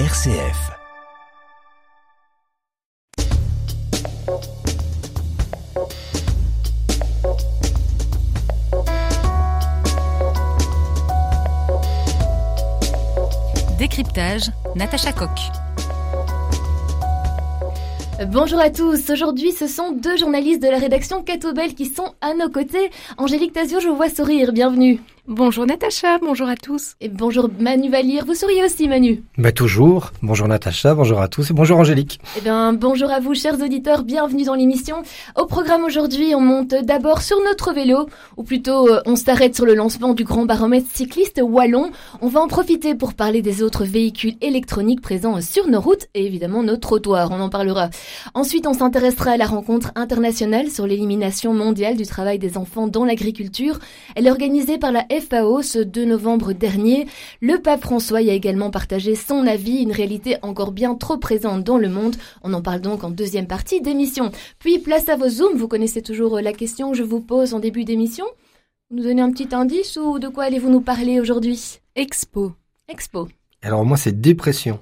[0.00, 0.72] RCF.
[13.78, 15.30] Décryptage, Natacha Coq.
[18.26, 19.10] Bonjour à tous.
[19.10, 22.90] Aujourd'hui, ce sont deux journalistes de la rédaction Catobel qui sont à nos côtés.
[23.16, 24.52] Angélique Tazio, je vous vois sourire.
[24.52, 25.00] Bienvenue.
[25.26, 26.96] Bonjour Natacha, bonjour à tous.
[27.00, 31.50] Et bonjour Manu Valire, vous souriez aussi Manu Bah toujours, bonjour Natacha, bonjour à tous
[31.50, 32.20] et bonjour Angélique.
[32.36, 34.96] Eh bien bonjour à vous chers auditeurs, bienvenue dans l'émission.
[35.34, 38.06] Au programme aujourd'hui, on monte d'abord sur notre vélo,
[38.36, 41.90] ou plutôt euh, on s'arrête sur le lancement du grand baromètre cycliste Wallon.
[42.20, 46.26] On va en profiter pour parler des autres véhicules électroniques présents sur nos routes et
[46.26, 47.88] évidemment nos trottoirs, on en parlera.
[48.34, 53.06] Ensuite, on s'intéressera à la rencontre internationale sur l'élimination mondiale du travail des enfants dans
[53.06, 53.78] l'agriculture.
[54.16, 57.06] Elle est organisée par la FAO ce 2 novembre dernier.
[57.40, 61.64] Le pape François y a également partagé son avis, une réalité encore bien trop présente
[61.64, 62.16] dans le monde.
[62.42, 64.30] On en parle donc en deuxième partie d'émission.
[64.58, 67.60] Puis place à vos zooms, vous connaissez toujours la question que je vous pose en
[67.60, 68.26] début d'émission.
[68.90, 71.78] Vous nous donnez un petit indice ou de quoi allez-vous nous parler aujourd'hui?
[71.96, 72.52] Expo.
[72.88, 73.28] Expo.
[73.62, 74.80] Alors moi c'est dépression.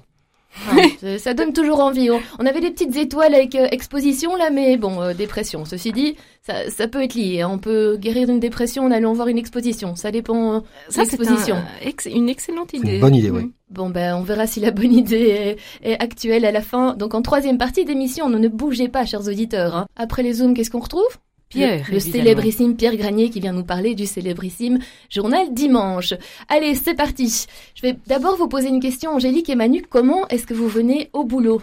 [0.69, 0.75] Ah,
[1.17, 2.09] ça donne toujours envie.
[2.39, 5.65] On avait des petites étoiles avec euh, exposition là, mais bon, euh, dépression.
[5.65, 7.43] Ceci dit, ça, ça, peut être lié.
[7.43, 9.95] On peut guérir d'une dépression en allant voir une exposition.
[9.95, 10.59] Ça dépend euh,
[10.91, 11.57] de l'exposition.
[11.81, 12.95] Ex une excellente idée.
[12.95, 13.51] Une bonne idée, oui.
[13.69, 16.93] Bon, ben, on verra si la bonne idée est, est actuelle à la fin.
[16.93, 19.75] Donc, en troisième partie d'émission, ne bougez pas, chers auditeurs.
[19.75, 19.87] Hein.
[19.95, 21.17] Après les zooms, qu'est-ce qu'on retrouve?
[21.53, 26.13] Pierre, le, le célébrissime Pierre Granier qui vient nous parler du célébrissime journal Dimanche.
[26.49, 27.45] Allez, c'est parti.
[27.75, 29.83] Je vais d'abord vous poser une question, Angélique et Manu.
[29.87, 31.61] Comment est-ce que vous venez au boulot?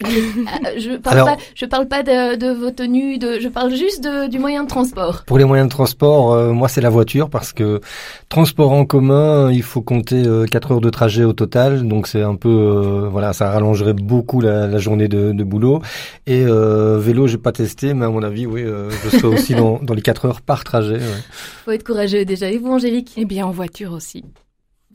[0.00, 4.02] Je parle Alors, pas, je parle pas de, de vos tenues, de, je parle juste
[4.02, 5.22] de, du moyen de transport.
[5.24, 7.80] Pour les moyens de transport, euh, moi c'est la voiture parce que
[8.28, 12.22] transport en commun, il faut compter euh, 4 heures de trajet au total, donc c'est
[12.22, 15.80] un peu, euh, voilà, ça rallongerait beaucoup la, la journée de, de, boulot.
[16.26, 19.54] Et euh, vélo, j'ai pas testé, mais à mon avis, oui, euh, je serai aussi
[19.56, 20.96] dans, dans les 4 heures par trajet.
[20.96, 21.22] Ouais.
[21.64, 22.50] Faut être courageux déjà.
[22.50, 23.12] Et vous, Angélique?
[23.16, 24.24] Eh bien, en voiture aussi.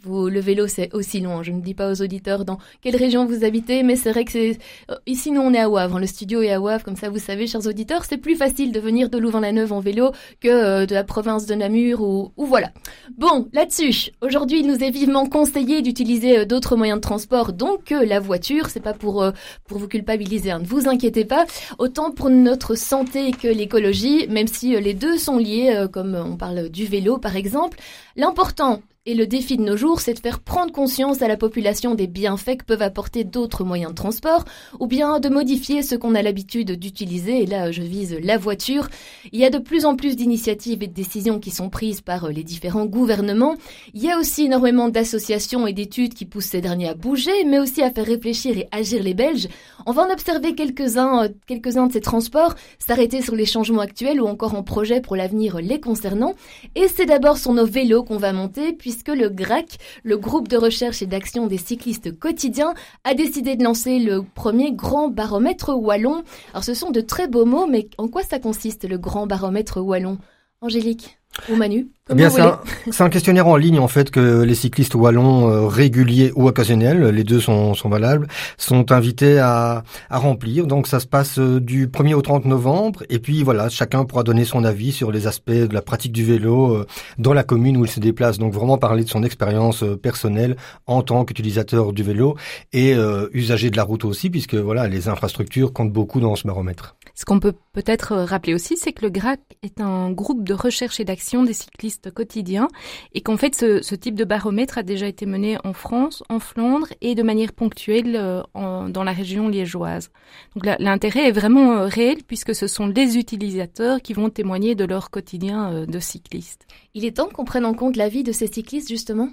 [0.04, 1.44] Vous, le vélo, c'est aussi loin.
[1.44, 4.32] Je ne dis pas aux auditeurs dans quelle région vous habitez, mais c'est vrai que
[4.32, 4.58] c'est
[4.90, 6.00] euh, ici nous on est à Wavre.
[6.00, 8.80] Le studio est à Wavre, comme ça vous savez, chers auditeurs, c'est plus facile de
[8.80, 12.72] venir de Louvain-la-Neuve en vélo que euh, de la province de Namur ou, voilà.
[13.16, 17.92] Bon, là-dessus, aujourd'hui, il nous est vivement conseillé d'utiliser euh, d'autres moyens de transport, donc
[17.92, 18.70] la voiture.
[18.70, 19.24] C'est pas pour
[19.68, 21.46] pour vous culpabiliser, hein, ne vous inquiétez pas.
[21.78, 26.70] Autant pour notre santé que l'écologie, même si les deux sont liés, comme on parle
[26.70, 27.78] du vélo par exemple.
[28.16, 31.96] L'important, et le défi de nos jours, c'est de faire prendre conscience à la population
[31.96, 34.46] des bienfaits que peuvent apporter d'autres moyens de transport,
[34.80, 38.90] ou bien de modifier ce qu'on a l'habitude d'utiliser, et là je vise la voiture.
[39.32, 42.30] Il y a de plus en plus d'initiatives et de décisions qui sont prises par
[42.30, 43.56] les différents gouvernements.
[43.96, 47.58] Il y a aussi énormément d'associations et d'études qui poussent ces derniers à bouger, mais
[47.58, 49.48] aussi à faire réfléchir et agir les Belges.
[49.88, 54.28] On va en observer quelques-uns, quelques-uns de ces transports, s'arrêter sur les changements actuels ou
[54.28, 56.36] encore en projet pour l'avenir les concernant.
[56.76, 60.50] Et c'est d'abord sur nos vélos qu'on va monter, puis puisque le GRAC, le groupe
[60.50, 62.74] de recherche et d'action des cyclistes quotidiens,
[63.06, 66.24] a décidé de lancer le premier grand baromètre wallon.
[66.52, 69.78] Alors ce sont de très beaux mots, mais en quoi ça consiste le grand baromètre
[69.78, 70.18] wallon?
[70.60, 71.21] Angélique?
[71.50, 72.60] Ou Manu eh bien, c'est un,
[73.00, 77.24] un, questionnaire en ligne en fait que les cyclistes wallons euh, réguliers ou occasionnels, les
[77.24, 78.28] deux sont, sont valables,
[78.58, 80.68] sont invités à, à, remplir.
[80.68, 84.24] Donc ça se passe euh, du 1er au 30 novembre et puis voilà, chacun pourra
[84.24, 86.88] donner son avis sur les aspects de la pratique du vélo euh,
[87.18, 88.38] dans la commune où il se déplace.
[88.40, 92.36] Donc vraiment parler de son expérience personnelle en tant qu'utilisateur du vélo
[92.74, 96.46] et euh, usager de la route aussi puisque voilà, les infrastructures comptent beaucoup dans ce
[96.46, 96.98] baromètre.
[97.14, 101.00] Ce qu'on peut peut-être rappeler aussi, c'est que le GRAC est un groupe de recherche
[101.00, 102.68] et d'action des cyclistes quotidien
[103.14, 106.88] et qu'en fait ce, type de baromètre a déjà été mené en France, en Flandre
[107.02, 110.12] et de manière ponctuelle euh, dans la région liégeoise.
[110.56, 114.86] Donc l'intérêt est vraiment euh, réel puisque ce sont les utilisateurs qui vont témoigner de
[114.86, 116.68] leur quotidien euh, de cycliste.
[116.94, 119.30] Il est temps qu'on prenne en compte la vie de ces cyclistes justement?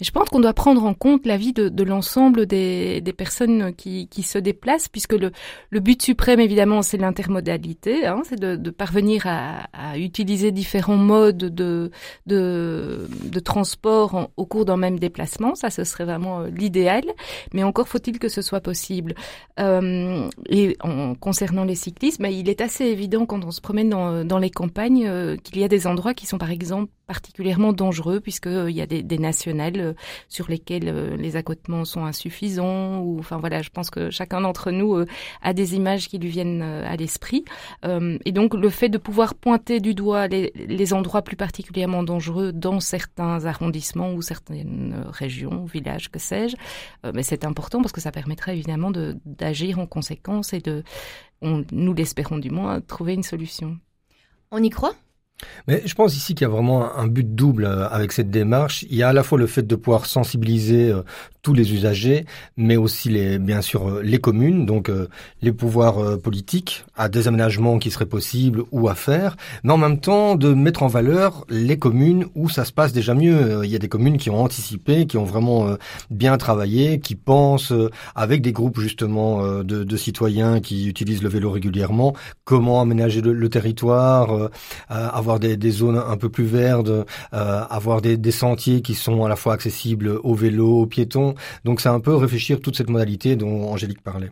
[0.00, 4.08] Je pense qu'on doit prendre en compte la vie de, de l'ensemble des, personnes qui,
[4.22, 5.30] se déplacent, puisque le,
[5.80, 11.90] but suprême, évidemment, c'est l'intermodalité, hein, c'est de, parvenir à, utiliser différents modes de,
[13.44, 15.54] transport au cours d'un même déplacement.
[15.54, 17.04] Ça, ce serait vraiment l'idéal,
[17.52, 19.14] mais encore faut-il que ce soit possible.
[19.58, 23.90] Euh, et en concernant les cyclistes, bah, il est assez évident quand on se promène
[23.90, 28.20] dans, les campagnes euh, qu'il y a des endroits qui sont, par exemple, particulièrement dangereux,
[28.20, 29.96] puisqu'il y a des, nationaux professionnels
[30.28, 35.04] sur lesquels les accotements sont insuffisants ou enfin voilà, je pense que chacun d'entre nous
[35.42, 37.44] a des images qui lui viennent à l'esprit
[37.82, 42.80] et donc le fait de pouvoir pointer du doigt les, endroits plus particulièrement dangereux dans
[42.80, 46.56] certains arrondissements ou certaines régions, villages, que sais-je,
[47.12, 48.92] mais c'est important parce que ça permettrait évidemment
[49.24, 50.82] d'agir en conséquence et de,
[51.42, 53.78] on, nous l'espérons du moins, trouver une solution.
[54.50, 54.94] On y croit?
[55.66, 58.84] Mais je pense ici qu'il y a vraiment un but double euh, avec cette démarche.
[58.90, 61.02] Il y a à la fois le fait de pouvoir sensibiliser euh,
[61.42, 62.24] tous les usagers,
[62.56, 64.90] mais aussi les, bien sûr euh, les communes, donc
[65.42, 70.00] les pouvoirs politiques à des aménagements qui seraient possibles ou à faire, mais en même
[70.00, 73.64] temps de mettre en valeur les communes où ça se passe déjà mieux.
[73.64, 75.76] Il y a des communes qui ont anticipé, qui ont vraiment
[76.10, 77.72] bien travaillé, qui pensent
[78.14, 82.14] avec des groupes justement de, de citoyens qui utilisent le vélo régulièrement,
[82.44, 84.50] comment aménager le, le territoire,
[84.88, 89.28] avoir des, zones un peu plus vertes, euh, avoir des, des, sentiers qui sont à
[89.28, 91.29] la fois accessibles aux vélos, aux piétons.
[91.64, 94.30] Donc c'est un peu réfléchir toute cette modalité dont Angélique parlait.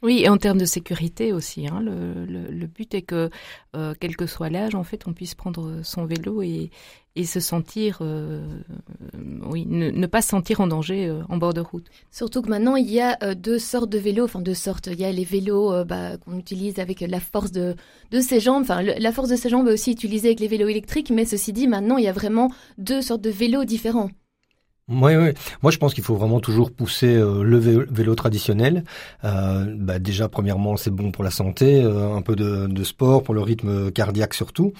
[0.00, 1.66] Oui, et en termes de sécurité aussi.
[1.66, 3.30] Hein, le, le, but est que,
[3.74, 6.70] euh, quel que soit l'âge, en fait, on puisse prendre son vélo et,
[7.18, 8.46] et se sentir, euh,
[9.50, 11.86] oui, ne, pas se sentir en danger euh, en bord de route.
[12.12, 14.86] Surtout que maintenant, il y a euh, deux sortes de vélos, enfin deux sortes.
[14.86, 17.74] Il y a les vélos bah, qu'on utilise avec la force de,
[18.12, 18.62] de ses jambes.
[18.62, 21.52] Enfin, la force de ses jambes est aussi utilisée avec les vélos électriques, mais ceci
[21.52, 24.10] dit, maintenant, il y a vraiment deux sortes de vélos différents.
[24.88, 25.32] Oui, oui.
[25.62, 28.84] Moi, je pense qu'il faut vraiment toujours pousser euh, le vélo, traditionnel.
[29.22, 33.22] Euh, bah, déjà, premièrement, c'est bon pour la santé, euh, un peu de, de, sport
[33.22, 34.72] pour le rythme cardiaque surtout.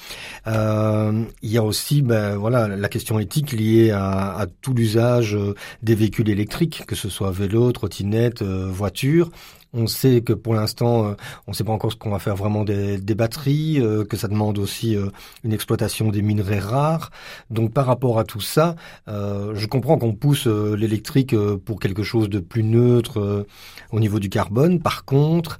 [0.47, 5.37] il y a aussi, bah, voilà, la question éthique liée à, à tout l'usage
[5.83, 9.31] des véhicules électriques, que ce soit vélo, trottinette, voiture.
[9.75, 11.15] On sait que pour l'instant, euh,
[11.47, 14.27] on ne sait pas encore ce qu'on va faire vraiment des, batteries, euh, que ça
[14.27, 15.11] demande aussi euh,
[15.45, 17.11] une exploitation des minerais rares.
[17.51, 18.77] Donc par rapport à tout ça,
[19.07, 21.35] je comprends qu'on pousse l'électrique
[21.65, 23.47] pour quelque chose de plus neutre
[23.93, 24.81] au niveau du carbone.
[24.81, 25.59] Par contre,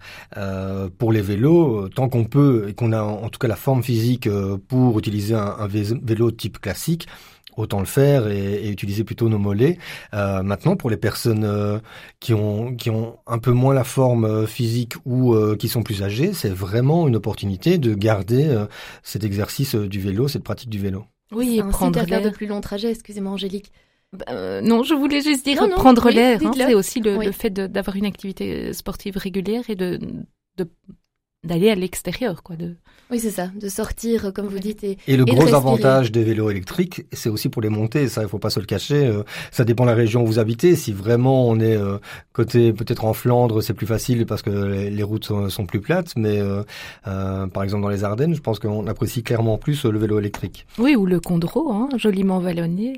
[0.99, 4.29] pour les vélos, tant qu'on peut et qu'on a en tout cas la forme physique
[4.69, 7.09] pour utiliser un vélo type classique,
[7.59, 9.79] autant le faire et, utiliser plutôt nos mollets.
[10.15, 11.79] Euh, maintenant, pour les personnes euh,
[12.21, 16.03] qui ont qui ont un peu moins la forme euh, physique ou qui sont plus
[16.03, 18.65] âgées, c'est vraiment une opportunité de garder
[19.03, 21.05] cet exercice du vélo, cette pratique du vélo.
[21.33, 22.91] Oui, et prendre l'air de plus longs trajets.
[22.91, 23.73] Excusez-moi, Angélique.
[24.13, 26.41] Bah, non, je voulais juste dire prendre l'air.
[26.43, 29.99] Hein, c'est aussi le, le fait d'avoir une activité sportive régulière et de,
[30.57, 30.69] de
[31.45, 32.57] d'aller à l'extérieur, quoi.
[32.57, 32.75] De...
[33.11, 34.83] Oui, c'est ça, de sortir, comme vous dites.
[34.85, 38.09] Et, et le gros avantage des vélos électriques, c'est aussi pour les montées.
[38.09, 39.07] Ça, il faut pas se le cacher.
[39.07, 40.77] Euh, ça dépend de la région où vous habitez.
[40.77, 41.99] Si vraiment on est euh,
[42.33, 46.15] côté peut-être en Flandre, c'est plus facile parce que les, routes sont, plus plates.
[46.17, 46.65] Mais euh,
[47.47, 50.67] par exemple dans les Ardennes, je pense qu'on apprécie clairement plus le vélo électrique.
[50.79, 52.97] Oui, ou le Condro, hein, joliment vallonné.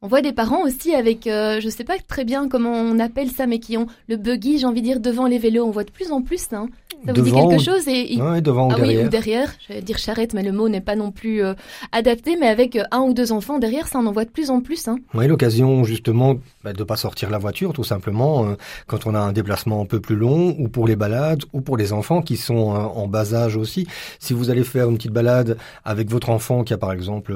[0.00, 3.32] On voit des parents aussi avec, euh, je sais pas très bien comment on appelle
[3.32, 5.64] ça, mais qui ont le buggy, j'ai envie de dire, devant les vélos.
[5.64, 6.68] On voit de plus en plus, hein.
[7.06, 8.98] Ça vous dit quelque chose et, devant ou derrière.
[8.98, 9.52] Ah oui, ou derrière.
[9.66, 11.54] Je vais dire charrette, mais le mot n'est pas non plus euh,
[11.92, 12.36] adapté.
[12.36, 14.60] Mais avec euh, un ou deux enfants derrière, ça on en voit de plus en
[14.60, 14.88] plus.
[14.88, 14.98] Hein.
[15.14, 18.56] Oui, l'occasion justement bah, de pas sortir la voiture, tout simplement,
[18.86, 21.76] quand on a un déplacement un peu plus long, ou pour les balades, ou pour
[21.76, 23.86] les enfants qui sont en bas âge aussi.
[24.18, 27.34] Si vous allez faire une petite balade avec votre enfant qui a par exemple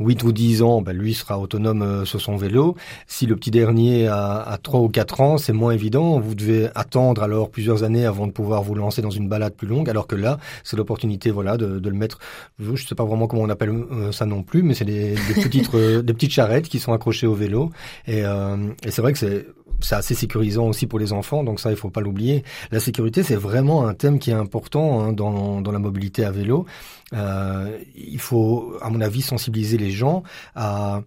[0.00, 2.76] 8 ou 10 ans, bah, lui sera autonome euh, sur son vélo.
[3.06, 6.20] Si le petit dernier a, a 3 ou 4 ans, c'est moins évident.
[6.20, 9.66] Vous devez attendre alors plusieurs années avant de pouvoir vous lancer dans une balade plus
[9.66, 12.18] longue, alors que là, c'est l'opportunité voilà, de, de, le mettre,
[12.58, 15.14] je ne sais pas vraiment comment on appelle euh, ça non plus, mais c'est des,
[15.14, 17.70] des, petites, euh, des petites charrettes qui sont accrochées au vélo.
[18.06, 19.46] Et, et c'est vrai que c'est
[19.80, 22.42] c'est assez sécurisant aussi pour les enfants, donc ça il faut pas l'oublier.
[22.72, 26.32] La sécurité c'est vraiment un thème qui est important hein, dans, dans la mobilité à
[26.32, 26.66] vélo.
[27.14, 30.22] Euh, il faut, à mon avis, sensibiliser les gens
[30.54, 31.02] à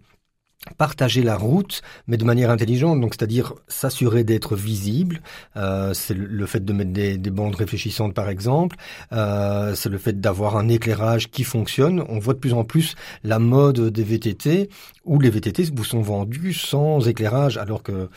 [0.78, 5.20] partager la route, mais de manière intelligente, donc c'est-à-dire s'assurer d'être visible.
[5.56, 8.76] Euh, c'est le fait de mettre des, bandes réfléchissantes, par exemple.
[9.12, 12.04] Euh, c'est le fait d'avoir un éclairage qui fonctionne.
[12.08, 14.68] On voit de plus en plus la mode des VTT,
[15.04, 18.08] où les VTT vous sont vendus sans éclairage, alors que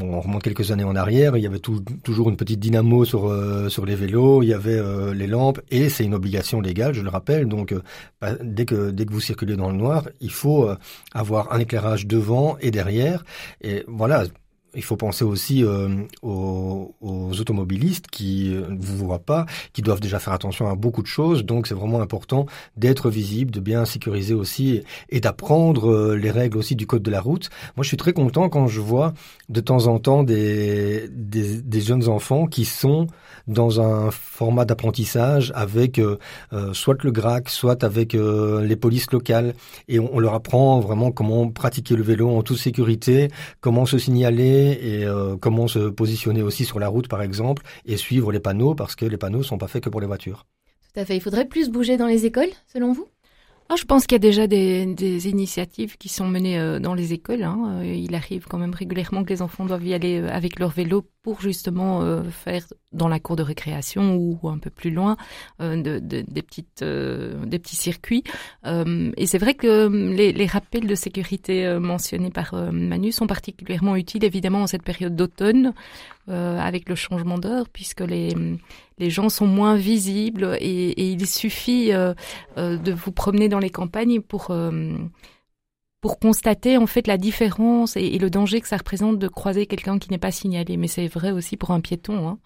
[0.00, 3.68] on remonte quelques années en arrière, il y avait toujours une petite dynamo sur euh,
[3.68, 7.02] sur les vélos, il y avait euh, les lampes et c'est une obligation légale, je
[7.02, 7.46] le rappelle.
[7.48, 7.80] Donc euh,
[8.42, 10.68] dès que dès que vous circulez dans le noir, il faut
[11.12, 13.24] avoir un éclairage devant et derrière.
[13.62, 14.24] Et voilà,
[14.76, 15.88] il faut penser aussi euh,
[16.22, 21.06] aux, automobilistes qui ne vous voient pas, qui doivent déjà faire attention à beaucoup de
[21.06, 21.44] choses.
[21.44, 26.58] Donc c'est vraiment important d'être visible, de bien sécuriser aussi et, d'apprendre euh, les règles
[26.58, 27.50] aussi du code de la route.
[27.76, 29.14] Moi, je suis très content quand je vois
[29.48, 33.06] de temps en temps des, des, jeunes enfants qui sont
[33.46, 36.16] dans un format d'apprentissage avec euh,
[36.72, 39.54] soit le GRAC, soit avec les polices locales.
[39.88, 43.98] Et on, on leur apprend vraiment comment pratiquer le vélo en toute sécurité, comment se
[43.98, 48.40] signaler et euh, comment se positionner aussi sur la route par exemple et suivre les
[48.40, 50.46] panneaux parce que les panneaux sont pas faits que pour les voitures.
[50.92, 51.16] Tout à fait.
[51.16, 53.08] Il faudrait plus bouger dans les écoles selon vous?
[53.70, 56.94] Ah, je pense qu'il y a déjà des, des, initiatives qui sont menées euh, dans
[56.94, 57.44] les écoles.
[57.44, 57.80] Hein.
[57.80, 61.04] Euh, il arrive quand même régulièrement que les enfants doivent y aller avec leur vélo
[61.22, 65.16] pour justement faire dans la cour de récréation ou, un peu plus loin
[65.60, 68.22] euh, de, de, des petites euh, des petits circuits
[68.66, 73.96] euh, et c'est vrai que les, les, rappels de sécurité mentionnés par Manu sont particulièrement
[73.96, 75.74] utiles évidemment en cette période d'automne
[76.28, 78.34] avec le changement d'heure puisque les
[78.98, 84.20] les gens sont moins visibles et, et il suffit de vous promener dans les campagnes
[84.20, 84.50] pour
[86.04, 89.98] pour constater en fait la différence et, le danger que ça représente de croiser quelqu'un
[89.98, 90.76] qui n'est pas signalé.
[90.76, 92.28] Mais c'est vrai aussi pour un piéton.
[92.28, 92.38] Hein.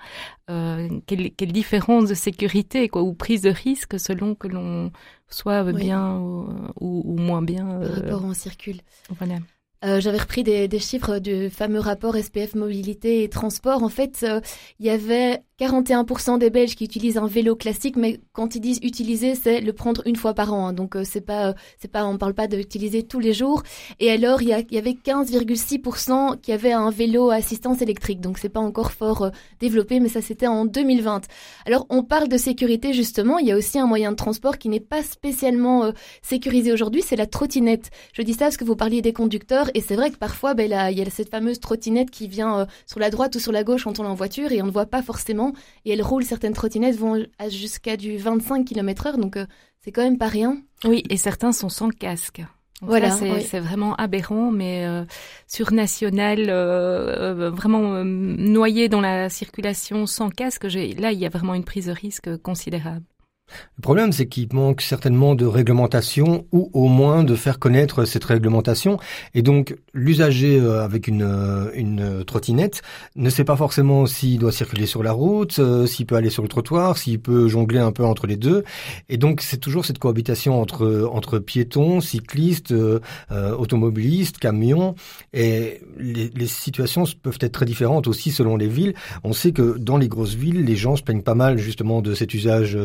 [0.49, 4.93] Euh, quelle, quelle, différence de sécurité quoi, ou prise de risque selon que l'on
[5.29, 7.67] soit bien ou, ou, moins bien.
[7.67, 8.79] Par euh, rapport on circule.
[9.19, 9.39] Voilà.
[9.85, 13.83] Euh, J'avais repris des, des, chiffres du fameux rapport SPF mobilité et transport.
[13.83, 14.41] En fait, euh,
[14.79, 18.79] il y avait 41% des Belges qui utilisent un vélo classique, mais quand ils disent
[18.83, 20.69] utiliser, c'est le prendre une fois par an.
[20.69, 20.73] Hein.
[20.73, 23.65] Donc euh, c'est pas, euh, c'est pas, on parle pas d'utiliser tous les jours.
[23.99, 28.21] Et alors il y, avait 15,6% qui avaient un vélo à assistance électrique.
[28.21, 31.23] Donc c'est pas encore fort euh, développé, mais ça c'était en 2020.
[31.67, 33.39] Alors on parle de sécurité justement.
[33.39, 37.17] Il y a aussi un moyen de transport qui n'est pas spécialement sécurisé aujourd'hui, c'est
[37.17, 37.91] la trottinette.
[38.13, 40.71] Je dis ça parce que vous parliez des conducteurs, et c'est vrai que parfois, ben
[40.91, 43.85] il y a cette fameuse trottinette qui vient sur la droite ou sur la gauche
[43.85, 45.48] quand on est en voiture, et on ne voit pas forcément
[45.85, 49.47] et elles roulent, certaines trottinettes vont jusqu'à du 25 km heure, donc euh,
[49.81, 50.59] c'est quand même pas rien.
[50.85, 52.43] Oui, et certains sont sans casque.
[52.83, 55.05] voilà, c'est vraiment aberrant, mais euh,
[55.47, 61.55] sur national, euh, vraiment noyé dans la circulation sans casque, là, il y a vraiment
[61.55, 63.05] une prise de risque considérable.
[63.77, 68.25] Le problème, c'est qu'il manque certainement de réglementation ou au moins de faire connaître cette
[68.25, 68.99] réglementation.
[69.35, 72.83] Et donc, l'usager euh, avec une, euh, une trottinette
[73.17, 76.43] ne sait pas forcément s'il doit circuler sur la route, euh, s'il peut aller sur
[76.43, 78.65] le trottoir, s'il peut jongler un peu entre les deux.
[79.09, 82.75] Et donc, c'est toujours cette cohabitation entre, entre piétons, cyclistes,
[83.31, 84.95] automobilistes, camions.
[85.33, 88.95] Et les, les situations peuvent être très différentes aussi selon les villes.
[89.25, 92.15] On sait que dans les grosses villes, les gens se plaignent pas mal justement de
[92.15, 92.79] cet usage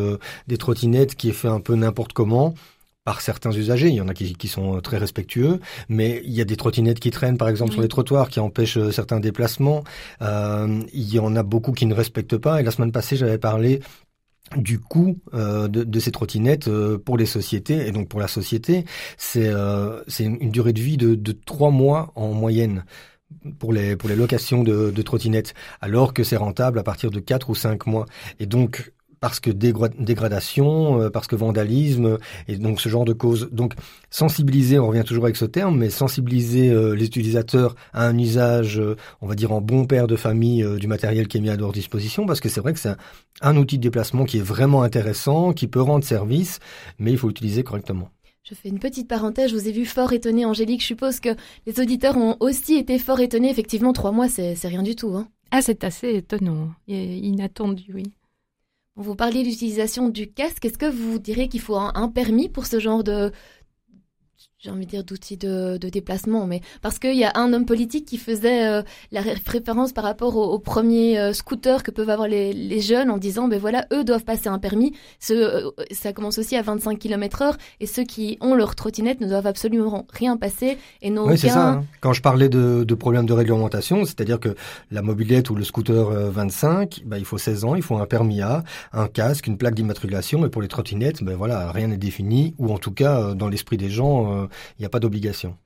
[0.48, 2.54] des trottinettes qui est fait un peu n'importe comment
[3.04, 3.90] par certains usagers.
[3.90, 7.12] Il y en a qui, sont très respectueux, mais il y a des trottinettes qui
[7.12, 9.84] traînent, par exemple, sur les trottoirs, qui empêchent euh, certains déplacements.
[10.22, 12.62] Euh, il y en a beaucoup qui ne respectent pas.
[12.62, 13.82] Et la semaine passée, j'avais parlé
[14.56, 16.70] du coût euh, de, ces trottinettes
[17.06, 18.86] pour les sociétés et donc pour la société,
[19.18, 19.50] c'est
[20.20, 22.84] une, durée de vie de, de trois mois en moyenne
[23.58, 27.20] pour les pour les locations de, de trottinettes, alors que c'est rentable à partir de
[27.20, 28.06] quatre ou cinq mois.
[28.40, 28.92] Et donc
[29.24, 32.18] parce que dégradation, euh, parce que vandalisme,
[32.50, 33.48] et donc ce genre de causes.
[33.54, 33.74] Donc
[34.10, 38.82] sensibiliser, on revient toujours avec ce terme, mais sensibiliser euh, les utilisateurs à un usage,
[38.82, 41.56] euh, on va dire en bon père de famille du matériel qui est mis à
[41.56, 42.94] leur disposition, parce que c'est vrai que c'est
[43.40, 46.60] un, outil de déplacement qui est vraiment intéressant, qui peut rendre service,
[47.00, 48.10] mais il faut l'utiliser correctement.
[48.44, 50.82] Je fais une petite parenthèse, je vous ai vu fort étonné, Angélique.
[50.82, 51.30] Je suppose que
[51.66, 53.50] les auditeurs ont aussi été fort étonnés.
[53.50, 55.16] Effectivement, trois mois, c'est rien du tout.
[55.16, 55.30] Hein.
[55.52, 58.04] Ah, c'est assez étonnant, inattendu, oui.
[58.96, 60.66] Vous parliez de l'utilisation du casque.
[60.66, 63.32] Est-ce que vous direz qu'il faut un, permis pour ce genre de,
[64.64, 67.66] j'ai envie de dire d'outils de, de, déplacement, mais parce qu'il y a un homme
[67.66, 72.30] politique qui faisait euh, la référence par rapport aux, premiers euh, scooters que peuvent avoir
[72.30, 74.94] les, les, jeunes en disant, ben voilà, eux doivent passer un permis.
[75.20, 79.20] Ce, euh, ça commence aussi à 25 km heure et ceux qui ont leur trottinette
[79.20, 81.68] ne doivent absolument rien passer et n'ont oui, c'est ça.
[81.68, 81.86] Hein.
[82.00, 84.56] Quand je parlais de, de problèmes de réglementation, c'est-à-dire que
[84.92, 88.42] la mobilette ou le scooter 25, ben, il faut 16 ans, il faut un permis
[88.42, 92.56] A, un casque, une plaque d'immatriculation et pour les trottinettes, ben voilà, rien n'est défini
[92.60, 94.48] ou en tout cas dans l'esprit des gens
[94.78, 95.58] il n'y a pas d'obligation.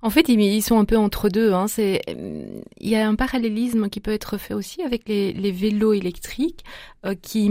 [0.00, 1.52] En fait, ils sont un peu entre deux.
[1.52, 1.66] Hein.
[1.66, 6.64] C'est, il y a un parallélisme qui peut être fait aussi avec les, vélos électriques
[7.04, 7.50] euh, qui,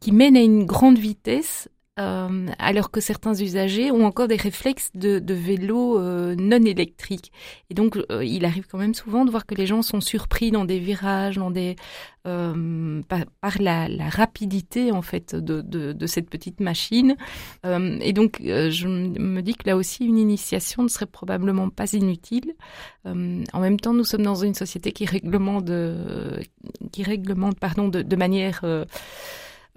[0.00, 1.68] qui mènent à une grande vitesse
[2.00, 7.30] euh, alors que certains usagers ont encore des réflexes de, de vélo euh, non électriques.
[7.68, 10.50] Et donc, euh, il arrive quand même souvent de voir que les gens sont surpris
[10.50, 11.76] dans des virages, dans des
[12.24, 17.16] par, la, rapidité en fait de, de, cette petite machine.
[17.64, 22.54] et donc, je me dis que là aussi, une initiation ne serait probablement pas inutile.
[23.04, 25.68] en même temps, nous sommes dans une société qui réglemente,
[26.92, 28.64] qui réglemente pardon, de manière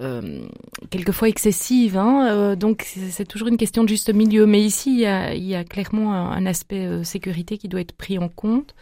[0.02, 0.46] euh,
[0.90, 1.98] quelquefois excessive.
[1.98, 4.46] Hein, euh, donc c'est toujours une question de juste milieu.
[4.46, 7.82] Mais ici, il y a, il y a clairement un, aspect euh, sécurité qui doit
[7.82, 8.76] être pris en compte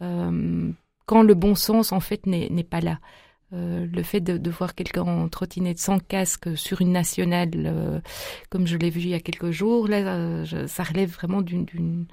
[0.00, 3.00] quand le bon sens en fait n'est pas là.
[3.50, 8.00] le fait de, de voir quelqu'un en trottinette sans casque sur une nationale,
[8.48, 12.06] comme je l'ai vu il y a quelques jours, là, ça relève vraiment d'une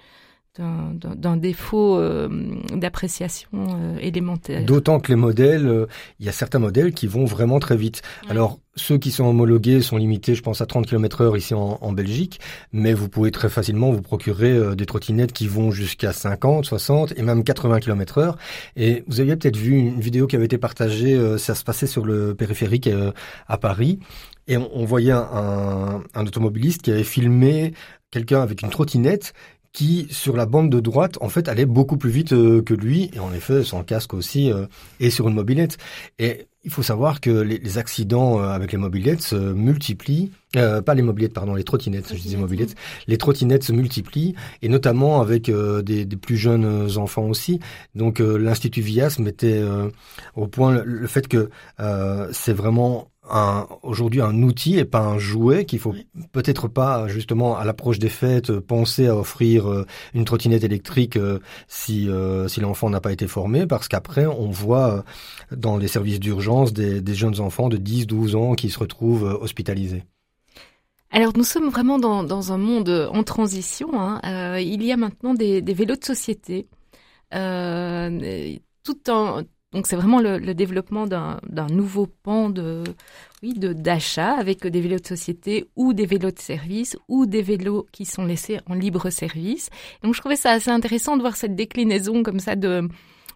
[0.58, 2.30] d'un défaut euh,
[2.74, 4.64] d'appréciation euh, élémentaire.
[4.66, 5.88] D'autant que les modèles, euh,
[6.20, 8.02] il y a certains modèles qui vont vraiment très vite.
[8.30, 11.78] Alors, ceux qui sont homologués sont limités, je pense, à 30 km heure ici en,
[11.82, 12.40] en, Belgique,
[12.72, 17.22] mais vous pouvez très facilement vous procurer des trottinettes qui vont jusqu'à 50, 60 et
[17.22, 18.38] même 80 km heure.
[18.76, 22.06] Et vous aviez peut-être vu une vidéo qui avait été partagée, ça se passait sur
[22.06, 22.90] le périphérique
[23.48, 24.00] à Paris,
[24.48, 27.74] et on, on voyait un, un, automobiliste qui avait filmé
[28.12, 29.34] quelqu'un avec une trottinette
[29.76, 33.12] qui, sur la bande de droite, en fait, allait beaucoup plus vite euh, que lui,
[33.14, 34.68] et en effet, son casque aussi, euh,
[35.02, 35.78] est sur une mobilette.
[36.18, 41.02] Et il faut savoir que les, accidents euh, avec les mobilettes se multiplient, pas les
[41.02, 42.76] mobilettes, pardon, les trottinettes, je disais mobilettes,
[43.08, 47.60] les trottinettes se multiplient, et notamment avec des, des, plus jeunes enfants aussi.
[47.94, 49.62] Donc l'Institut Vias mettait
[50.36, 51.50] au point le fait que
[52.32, 53.12] c'est vraiment
[53.82, 55.96] aujourd'hui un outil et pas un jouet qu'il faut
[56.32, 61.40] peut-être pas justement à l'approche des fêtes penser à offrir euh, une trottinette électrique euh,
[61.68, 65.04] si euh, si l'enfant n'a pas été formé parce qu'après on voit
[65.52, 69.40] dans les services d'urgence des, des, jeunes enfants de 10 12 ans qui se retrouvent
[69.42, 70.04] hospitalisés.
[71.10, 73.90] Alors nous sommes vraiment dans, dans un monde en transition.
[74.00, 74.60] Hein.
[74.60, 76.68] il y a maintenant des, des vélos de société.
[77.32, 79.42] tout en
[79.74, 82.84] donc c'est vraiment le, développement d'un nouveau pan de
[83.44, 87.42] oui de d'achat avec des vélos de société ou des vélos de service ou des
[87.42, 89.70] vélos qui sont laissés en libre service.
[90.02, 92.88] Donc je trouvais ça assez intéressant de voir cette déclinaison comme ça de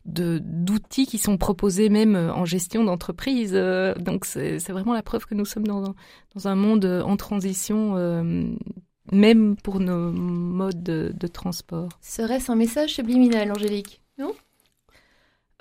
[0.05, 3.51] d'outils qui sont proposés même en gestion d'entreprise.
[3.53, 5.93] Euh, donc c'est vraiment la preuve que nous sommes dans
[6.35, 7.97] dans un monde en transition.
[7.97, 8.55] Euh,
[9.11, 11.89] même pour nos modes de, de transport.
[11.99, 14.01] Serait-ce un message subliminal, Angélique?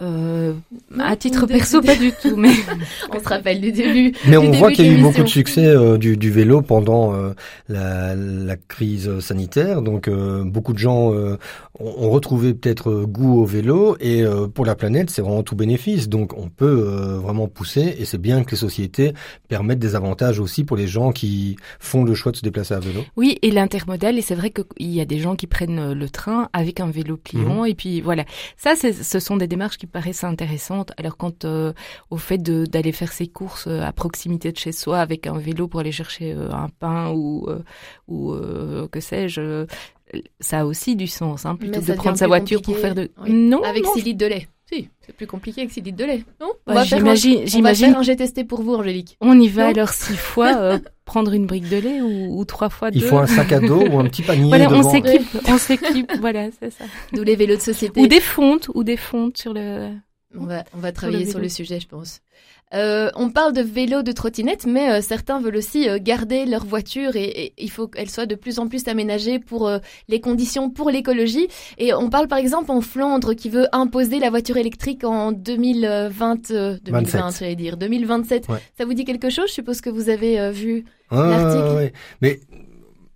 [0.00, 0.52] Euh,
[0.96, 2.52] à titre perso, pas du tout, mais
[3.12, 4.12] on se rappelle du début.
[4.28, 7.14] Mais on voit qu'il y a eu beaucoup de succès euh, du, du, vélo pendant
[7.14, 7.34] euh,
[7.68, 9.82] la, la, crise sanitaire.
[9.82, 11.12] Donc, euh, beaucoup de gens
[11.80, 14.24] ont retrouvé peut-être goût au vélo et
[14.54, 16.08] pour la planète, c'est vraiment tout bénéfice.
[16.08, 16.80] Donc, on peut
[17.20, 19.14] vraiment pousser et c'est bien que les sociétés
[19.48, 22.80] permettent des avantages aussi pour les gens qui font le choix de se déplacer à
[22.80, 23.04] vélo.
[23.16, 24.18] Oui, et l'intermodal.
[24.18, 27.16] Et c'est vrai qu'il y a des gens qui prennent le train avec un vélo
[27.16, 27.62] client.
[27.62, 27.66] Mhm.
[27.66, 28.24] Et puis voilà,
[28.56, 30.92] ça, ce sont des démarches qui paraissent intéressantes.
[30.96, 31.72] Alors quant euh,
[32.10, 35.68] au fait d'aller faire ses courses euh, à proximité de chez soi avec un vélo
[35.68, 37.48] pour aller chercher euh, un pain ou
[38.06, 38.34] ou
[38.90, 39.66] que sais-je,
[40.40, 43.10] ça a aussi du sens, hein, plutôt que de prendre sa voiture pour faire de.
[43.26, 44.48] Non, avec 6 litres de lait.
[44.70, 46.52] Si, c'est plus compliqué avec 6 litres de lait, non?
[46.84, 47.94] J'imagine, j'imagine.
[47.94, 49.16] un testé pour vous, Angélique.
[49.22, 52.98] On y va alors six fois prendre une brique de lait ou, trois fois deux.
[52.98, 54.48] Il faut un sac à dos ou un petit panier.
[54.48, 56.12] Voilà, on s'équipe, on s'équipe.
[56.20, 56.84] Voilà, c'est ça.
[57.14, 57.98] D'où les vélos de société.
[57.98, 59.90] Ou des fontes, ou des fontes sur le.
[60.36, 62.20] On va, on va travailler sur le, sujet, je pense.
[62.74, 66.66] Euh, on parle de vélos, de trottinettes, mais euh, certains veulent aussi euh, garder leur
[66.66, 69.70] voiture et, il faut qu'elle soit de plus en plus aménagée pour
[70.08, 71.48] les conditions, pour l'écologie.
[71.78, 76.52] Et on parle par exemple en Flandre qui veut imposer la voiture électrique en 2020,
[76.82, 78.46] 2020, j'allais dire 2027.
[78.76, 79.46] Ça vous dit quelque chose?
[79.48, 81.92] Je suppose que vous avez vu l'article.
[82.20, 82.40] Mais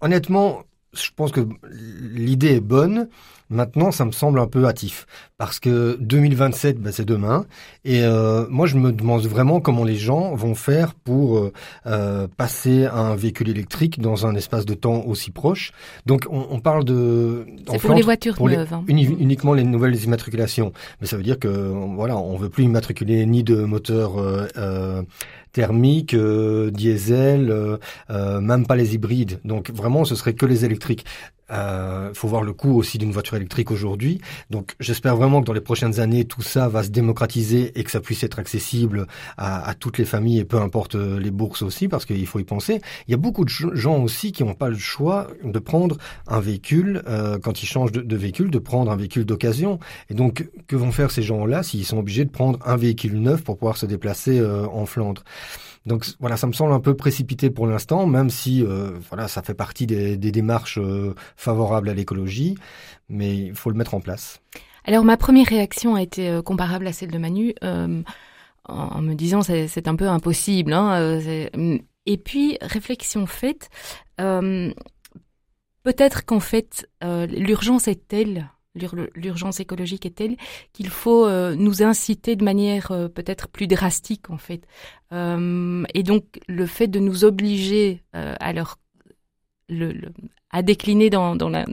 [0.00, 0.62] honnêtement,
[0.94, 3.08] je pense que l'idée est bonne.
[3.52, 7.44] Maintenant, ça me semble un peu hâtif parce que 2027, bah, c'est demain.
[7.84, 11.52] Et euh, moi, je me demande vraiment comment les gens vont faire pour euh,
[11.86, 15.72] euh passer un véhicule électrique dans un espace de temps aussi proche.
[16.06, 18.84] Donc, on, on parle de c'est pour les voitures neuves, hein.
[18.88, 20.72] uniquement les nouvelles immatriculations.
[21.00, 21.48] Mais ça veut dire que
[21.94, 25.02] voilà, on veut plus immatriculer ni de moteurs euh,
[25.52, 27.76] thermique, euh, diesel, euh,
[28.10, 29.38] euh, même pas les hybrides.
[29.44, 31.04] Donc vraiment, ce serait que les électriques.
[31.52, 34.20] Euh, faut voir le coût aussi d'une voiture électrique aujourd'hui.
[34.50, 37.90] Donc j'espère vraiment que dans les prochaines années, tout ça va se démocratiser et que
[37.90, 42.04] ça puisse être accessible à, toutes les familles et peu importe les bourses aussi, parce
[42.04, 42.80] qu'il faut y penser.
[43.06, 46.40] Il y a beaucoup de gens aussi qui n'ont pas le choix de prendre un
[46.40, 49.78] véhicule euh, quand ils changent de, de, véhicule, de prendre un véhicule d'occasion.
[50.10, 53.42] Et donc que vont faire ces gens-là s'ils sont obligés de prendre un véhicule neuf
[53.42, 55.22] pour pouvoir se déplacer en Flandre?
[55.86, 58.64] Donc voilà, ça me semble un peu précipité pour l'instant, même si
[59.08, 60.78] voilà, ça fait partie des, démarches
[61.36, 62.56] favorables à l'écologie,
[63.08, 64.40] mais il faut le mettre en place.
[64.84, 67.54] Alors ma première réaction a été comparable à celle de Manu.
[67.62, 70.72] en, me disant c'est un peu impossible.
[70.72, 71.10] Hein,
[72.06, 73.68] et puis, réflexion faite,
[74.20, 74.72] euh,
[75.82, 80.36] peut-être qu'en fait, euh, l'urgence est telle, l'urgence écologique est telle
[80.72, 84.62] qu'il faut euh, nous inciter de manière peut-être plus drastique, en fait.
[85.12, 88.78] et donc, le fait de nous obliger à leur
[89.68, 90.12] le,
[90.52, 91.64] à décliner dans, dans, la,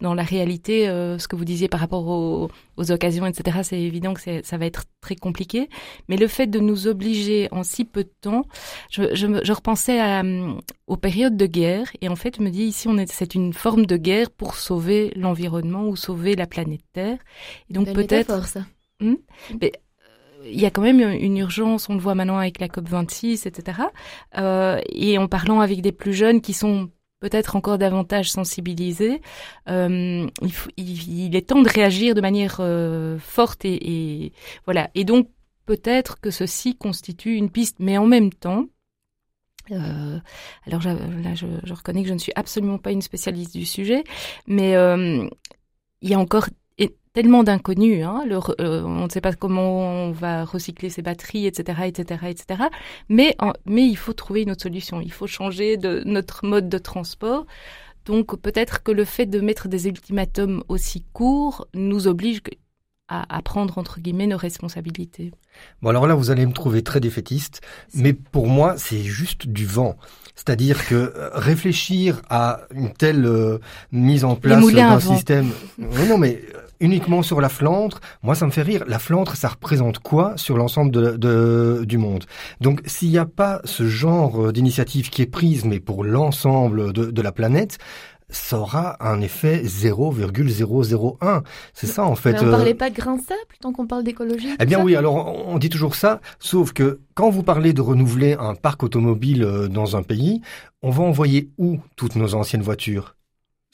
[0.00, 3.58] dans la réalité euh, ce que vous disiez par rapport aux, aux occasions, etc.
[3.62, 5.68] C'est évident que ça va être très compliqué.
[6.08, 8.42] Mais le fait de nous obliger en si peu de temps,
[8.90, 10.54] je, je, je repensais à, euh,
[10.88, 11.90] aux périodes de guerre.
[12.00, 14.56] Et en fait, je me dis ici, on est, c'est une forme de guerre pour
[14.56, 17.18] sauver l'environnement ou sauver la planète Terre.
[17.70, 18.42] Et donc peut-être...
[18.98, 19.16] Hmm?
[19.60, 22.68] Mais, euh, il y a quand même une urgence, on le voit maintenant avec la
[22.68, 23.82] COP26, etc.
[24.38, 26.88] Euh, et en parlant avec des plus jeunes qui sont
[27.28, 29.20] peut-être encore davantage sensibilisés.
[29.68, 30.28] Euh,
[30.76, 34.32] il, est temps de réagir de manière euh, forte et,
[34.64, 34.90] voilà.
[34.94, 35.28] Et donc
[35.66, 38.66] peut-être que ceci constitue une piste, mais en même temps.
[39.72, 40.20] Euh,
[40.68, 44.04] alors là, je, je, reconnais que je ne suis absolument pas une spécialiste du sujet,
[44.46, 44.74] mais
[46.02, 46.46] il y a encore
[47.16, 48.04] tellement d'inconnus.
[48.04, 48.24] Hein,
[48.60, 52.64] euh, on ne sait pas comment on va recycler ses batteries, etc., etc., etc.
[53.08, 55.00] Mais, mais il faut trouver une autre solution.
[55.00, 57.46] Il faut changer de notre mode de transport.
[58.04, 62.42] Donc peut-être que le fait de mettre des ultimatums aussi courts nous oblige
[63.08, 65.32] à, à, prendre entre guillemets nos responsabilités.
[65.80, 67.62] Bon alors là vous allez me trouver très défaitiste,
[67.94, 69.96] mais pour moi c'est juste du vent.
[70.34, 73.58] C'est-à-dire que euh, réfléchir à une telle euh,
[73.90, 76.42] mise en place d'un système, non mais
[76.80, 78.84] uniquement sur la Flandre, moi ça me fait rire.
[78.86, 82.24] La Flandre, ça représente quoi sur l'ensemble de, du monde?
[82.60, 87.10] Donc s'il n'y a pas ce genre d'initiative qui est prise, mais pour l'ensemble de,
[87.10, 87.78] de la planète,
[88.28, 91.42] ça aura un effet 0,001.
[91.74, 92.32] C'est ça en fait.
[92.32, 94.48] Mais on parlait pas de grain de sable tant qu'on parle d'écologie.
[94.58, 98.36] Eh bien oui, alors on dit toujours ça, sauf que quand vous parlez de renouveler
[98.38, 100.40] un parc automobile euh, dans un pays,
[100.82, 103.16] on va envoyer où toutes nos anciennes voitures?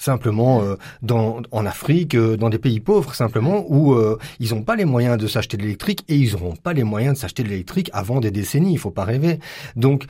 [0.03, 4.62] Simplement euh, dans, en Afrique, euh, dans des pays pauvres simplement, où euh, ils n'ont
[4.62, 7.43] pas les moyens de s'acheter de l'électrique et ils n'auront pas les moyens de s'acheter
[7.43, 9.38] de l'électrique avant des décennies, il faut pas rêver.
[9.77, 10.07] Donc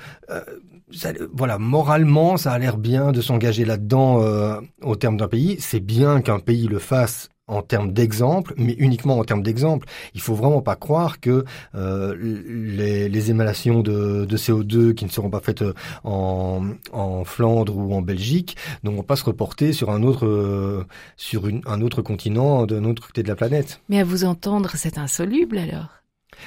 [1.32, 4.22] voilà, moralement, ça a l'air bien de s'engager là-dedans
[4.82, 5.56] au terme d'un pays.
[5.58, 9.86] C'est bien qu'un pays le fasse en termes d'exemple, mais uniquement en termes d'exemple.
[10.14, 15.10] Il faut vraiment pas croire que euh, les, les, émanations de, de, CO2 qui ne
[15.10, 15.74] seront pas faites euh,
[16.04, 20.84] en, en Flandre ou en Belgique ne vont pas se reporter sur un autre euh,
[21.16, 23.80] sur une, un autre continent d'un autre côté de la planète.
[23.88, 25.88] Mais à vous entendre, c'est insoluble alors?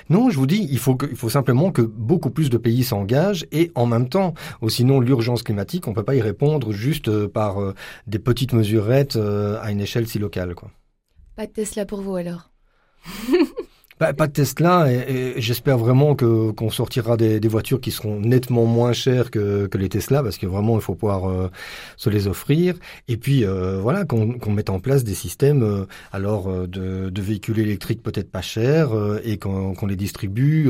[0.10, 2.84] Non, je vous dis, il faut, que, il faut simplement que beaucoup plus de pays
[2.84, 4.34] s'engagent et en même temps,
[4.68, 7.58] sinon l'urgence climatique, on peut pas y répondre juste par
[8.08, 10.56] des petites mesurettes à une échelle si locale.
[10.56, 10.72] Quoi.
[11.36, 12.50] Pas de Tesla pour vous alors
[13.98, 17.92] Pas, pas de Tesla et, et j'espère vraiment que qu'on sortira des, des, voitures qui
[17.92, 21.50] seront nettement moins chères que, que les Tesla parce que vraiment il faut pouvoir euh,
[21.96, 22.76] se les offrir.
[23.08, 27.10] Et puis euh, voilà qu'on qu'on mette en place des systèmes euh, alors euh, de,
[27.10, 28.90] de, véhicules électriques peut-être pas chers
[29.24, 30.70] et qu'on les distribue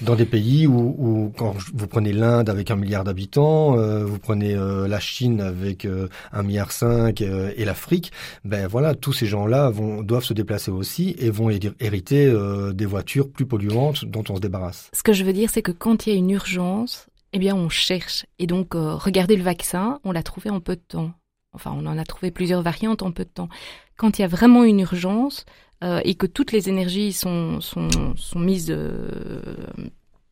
[0.00, 4.54] dans des pays où, où quand vous prenez l'Inde avec un milliard d'habitants, vous prenez
[4.54, 5.86] la Chine avec
[6.32, 8.12] un milliard cinq et l'Afrique,
[8.44, 13.30] ben voilà tous ces gens-là doivent se déplacer aussi et vont hériter euh, des voitures
[13.30, 14.90] plus polluantes dont on se débarrasse.
[14.92, 17.54] Ce que je veux dire, c'est que quand il y a une urgence, eh bien,
[17.54, 18.26] on cherche.
[18.38, 21.12] Et donc, euh, regardez le vaccin, on l'a trouvé en peu de temps.
[21.52, 23.48] Enfin, on en a trouvé plusieurs variantes en peu de temps.
[23.96, 25.44] Quand il y a vraiment une urgence
[25.84, 28.74] euh, et que toutes les énergies sont, sont, sont mises,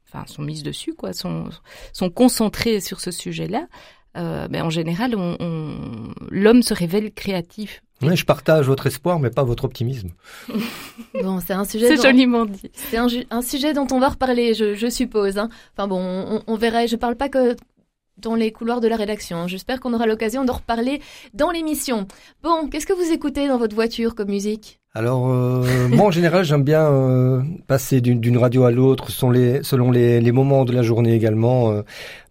[0.09, 1.51] enfin, sont mises dessus, quoi, sont,
[1.93, 3.67] sont concentrées sur ce sujet-là,
[4.17, 9.19] euh, ben, en général, on, on, l'homme se révèle créatif oui, je partage votre espoir,
[9.19, 10.09] mais pas votre optimisme.
[11.23, 11.89] bon, c'est un sujet.
[11.89, 12.03] C'est dont...
[12.05, 12.71] joliment dit.
[12.73, 15.37] C'est un, un, sujet dont on va reparler, je, je suppose.
[15.37, 15.51] Hein.
[15.77, 16.89] Enfin bon, on, on verrait.
[16.89, 17.57] Je parle pas que
[18.17, 19.39] dans les couloirs de la rédaction.
[19.39, 19.49] Hein.
[19.49, 21.03] J'espère qu'on aura l'occasion de reparler
[21.35, 22.07] dans l'émission.
[22.43, 24.80] Bon, qu'est-ce que vous écoutez dans votre voiture comme musique?
[24.93, 29.63] Alors, euh, moi en général, j'aime bien euh, passer d'une radio à l'autre selon les,
[29.63, 31.83] selon les, les, moments de la journée également, euh,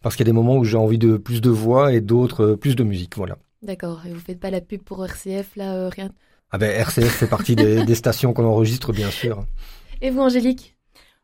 [0.01, 2.43] parce qu'il y a des moments où j'ai envie de plus de voix et d'autres
[2.43, 3.15] euh, plus de musique.
[3.15, 3.37] Voilà.
[3.61, 4.01] D'accord.
[4.05, 6.11] Et vous faites pas la pub pour RCF là, euh, rien?
[6.51, 9.45] Ah ben RCF fait partie des, des, stations qu'on enregistre bien sûr.
[10.01, 10.75] Et vous, Angélique?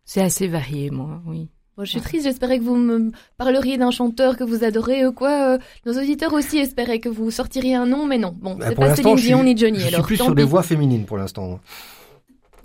[0.06, 1.50] C'est assez varié, moi, oui.
[1.78, 5.12] Bon, je suis triste, j'espérais que vous me parleriez d'un chanteur que vous adorez ou
[5.12, 5.56] quoi.
[5.56, 8.34] Euh, nos auditeurs aussi espéraient que vous sortiriez un nom, mais non.
[8.40, 9.80] Bon, ben, c'est pas Céline Dion ni Johnny.
[9.80, 10.36] Je alors, suis plus sur pis.
[10.36, 11.60] des voix féminines pour l'instant.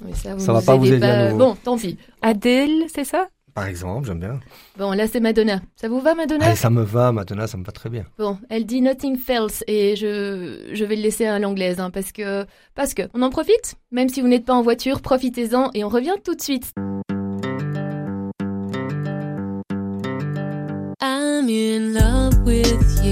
[0.04, 1.12] Oui, ça, ça va pas vous aider pas...
[1.12, 1.38] à nouveau.
[1.38, 1.98] Bon, tant pis.
[2.22, 3.26] Adèle, c'est ça?
[3.52, 4.38] Par exemple, j'aime bien.
[4.78, 5.60] Bon, là c'est Madonna.
[5.74, 6.46] Ça vous va Madonna?
[6.46, 8.04] Allez, ça me va, Madonna, ça me va très bien.
[8.16, 12.12] Bon, elle dit Nothing Fails et je, je vais le laisser à l'anglaise hein, parce
[12.12, 12.46] que
[12.76, 13.74] parce que on en profite?
[13.90, 16.72] Même si vous n'êtes pas en voiture, profitez-en et on revient tout de suite.
[21.02, 23.09] I'm in love with you.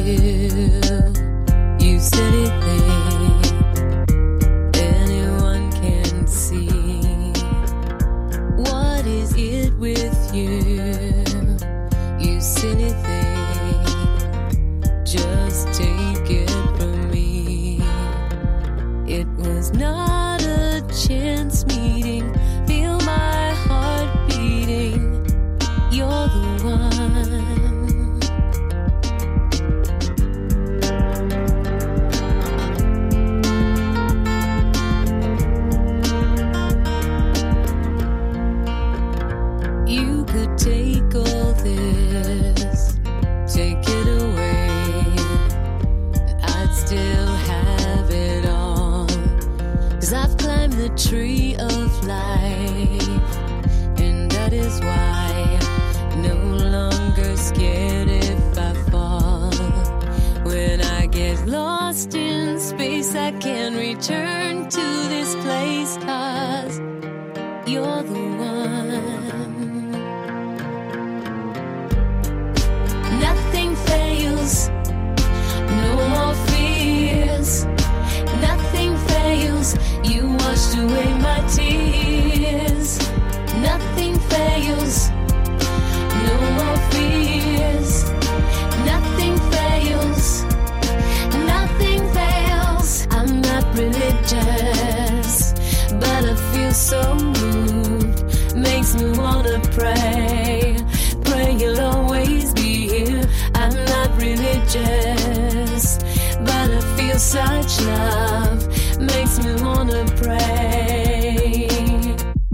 [107.19, 108.69] Such love.
[109.01, 111.69] Makes me wanna pray.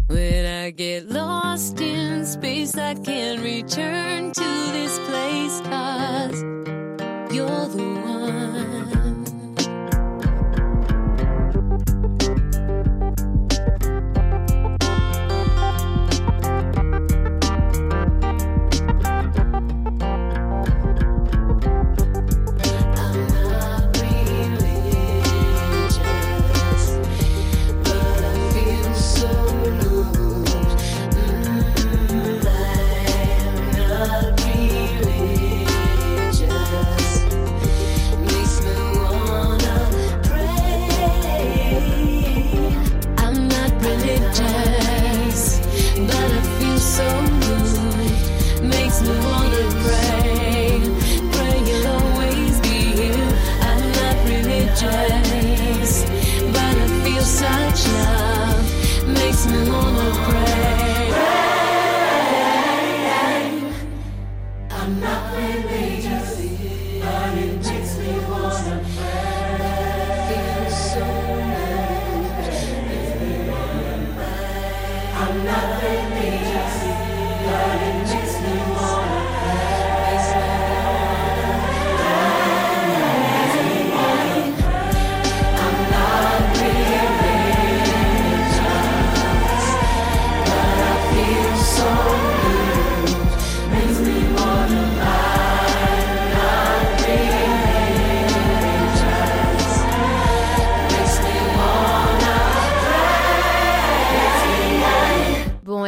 [0.07, 5.13] When I get lost in space, I can return to this place,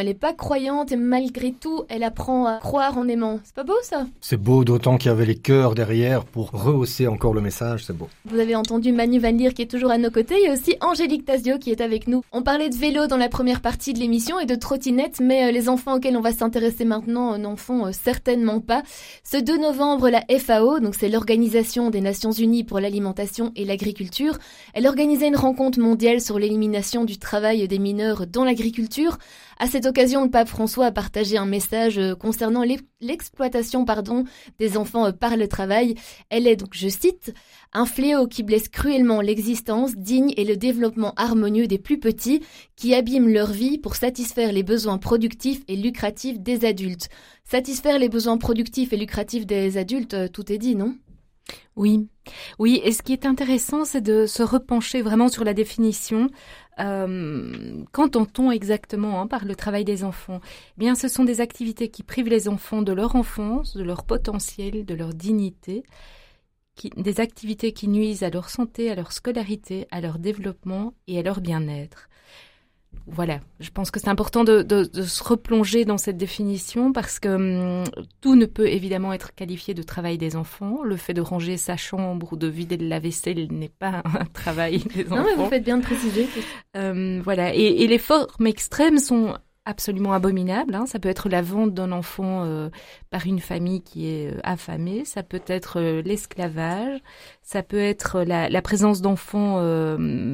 [0.07, 3.41] elle est pas croyante et malgré tout, elle apprend à croire en aimant.
[3.43, 4.07] C'est pas beau ça?
[4.21, 7.91] C'est beau, d'autant qu'il y avait les cœurs derrière pour rehausser encore le message, c'est
[7.91, 8.07] beau.
[8.23, 11.25] Vous avez entendu Manu Van Leer qui est toujours à nos côtés et aussi Angélique
[11.25, 12.23] Tasio qui est avec nous.
[12.31, 15.51] On parlait de vélo dans la première partie de l'émission et de trottinette, mais euh,
[15.51, 18.83] les enfants auxquels on va s'intéresser maintenant euh, n'en font euh, certainement pas.
[19.25, 24.37] Ce 2 novembre, la FAO, donc c'est l'Organisation des Nations Unies pour l'alimentation et l'agriculture,
[24.73, 29.17] elle organisait une rencontre mondiale sur l'élimination du travail des mineurs dans l'agriculture.
[29.59, 34.23] À cette occasion, le pape François a partagé un message euh, concernant l'ex- l'exploitation pardon,
[34.59, 35.95] des enfants euh, par le travail.
[36.29, 37.33] Elle est donc, je cite,
[37.73, 42.43] un fléau qui blesse cruellement l'existence digne et le développement harmonieux des plus petits,
[42.75, 47.09] qui abîme leur vie pour satisfaire les besoins productifs et lucratifs des adultes.
[47.43, 50.95] Satisfaire les besoins productifs et lucratifs des adultes, euh, tout est dit, non?
[51.77, 52.07] Oui,
[52.59, 52.81] oui.
[52.83, 56.29] Et ce qui est intéressant, c'est de se repencher vraiment sur la définition.
[56.79, 60.39] Euh, Qu'entend-on exactement hein, par le travail des enfants?
[60.43, 64.03] Eh Bien, ce sont des activités qui privent les enfants de leur enfance, de leur
[64.05, 65.83] potentiel, de leur dignité,
[66.95, 71.23] des activités qui nuisent à leur santé, à leur scolarité, à leur développement et à
[71.23, 72.09] leur bien-être
[73.09, 77.83] voilà, je pense que c'est important de, se replonger dans cette définition parce que hum,
[78.19, 80.83] tout ne peut évidemment être qualifié de travail des enfants.
[80.83, 84.79] Le fait de ranger sa chambre ou de vider la vaisselle n'est pas un travail
[84.93, 85.17] des enfants.
[85.17, 86.27] Non, mais vous faites bien de préciser.
[86.75, 89.37] Hum, voilà, et, et, les formes extrêmes sont
[89.67, 90.73] absolument abominable.
[90.75, 90.85] Hein.
[90.85, 92.69] Ça peut être la vente d'un enfant euh,
[93.09, 97.01] par une famille qui est euh, affamée, ça peut être euh, l'esclavage,
[97.43, 99.61] ça peut être la, la présence d'enfants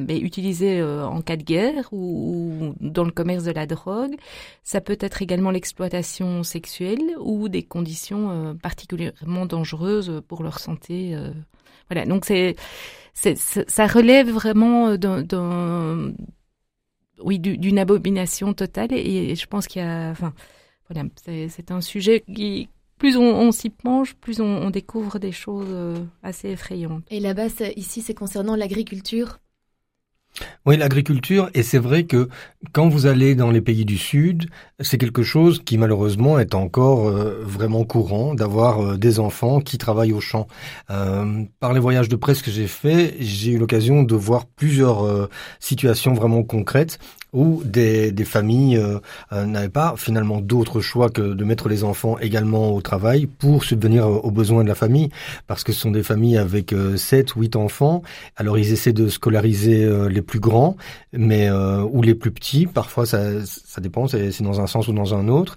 [0.08, 4.14] utilisés en cas de guerre ou, ou, dans le commerce de la drogue.
[4.62, 11.16] Ça peut être également l'exploitation sexuelle ou des conditions particulièrement dangereuses pour leur santé.
[11.88, 12.56] voilà, donc c'est
[13.14, 16.12] ça relève vraiment d'un
[17.22, 18.92] oui, d'une abomination totale.
[18.92, 20.32] Et, je pense qu'il y a, enfin,
[20.88, 21.08] voilà,
[21.48, 26.50] c'est un sujet qui, plus on, s'y penche, plus on, découvre des choses euh, assez
[26.50, 27.04] effrayantes.
[27.10, 27.46] Et là-bas,
[27.76, 29.38] ici, c'est concernant l'agriculture.
[30.66, 32.28] Oui, l'agriculture, et c'est vrai que
[32.72, 34.48] quand vous allez dans les pays du Sud,
[34.80, 39.78] c'est quelque chose qui malheureusement est encore euh, vraiment courant d'avoir euh, des enfants qui
[39.78, 40.48] travaillent au champ.
[40.90, 45.28] Euh, par les voyages de presse que j'ai faits, j'ai eu l'occasion de voir plusieurs
[45.60, 46.98] situations vraiment concrètes
[47.34, 48.80] où des, des familles
[49.30, 54.06] n'avaient pas finalement d'autre choix que de mettre les enfants également au travail pour subvenir
[54.06, 55.10] aux besoins de la famille,
[55.46, 58.02] parce que ce sont des familles avec 7, 8 enfants,
[58.36, 60.76] alors ils essaient de scolariser les plus grands,
[61.12, 65.14] mais ou les plus petits, parfois ça, ça dépend, c'est dans un sens ou dans
[65.14, 65.56] un autre.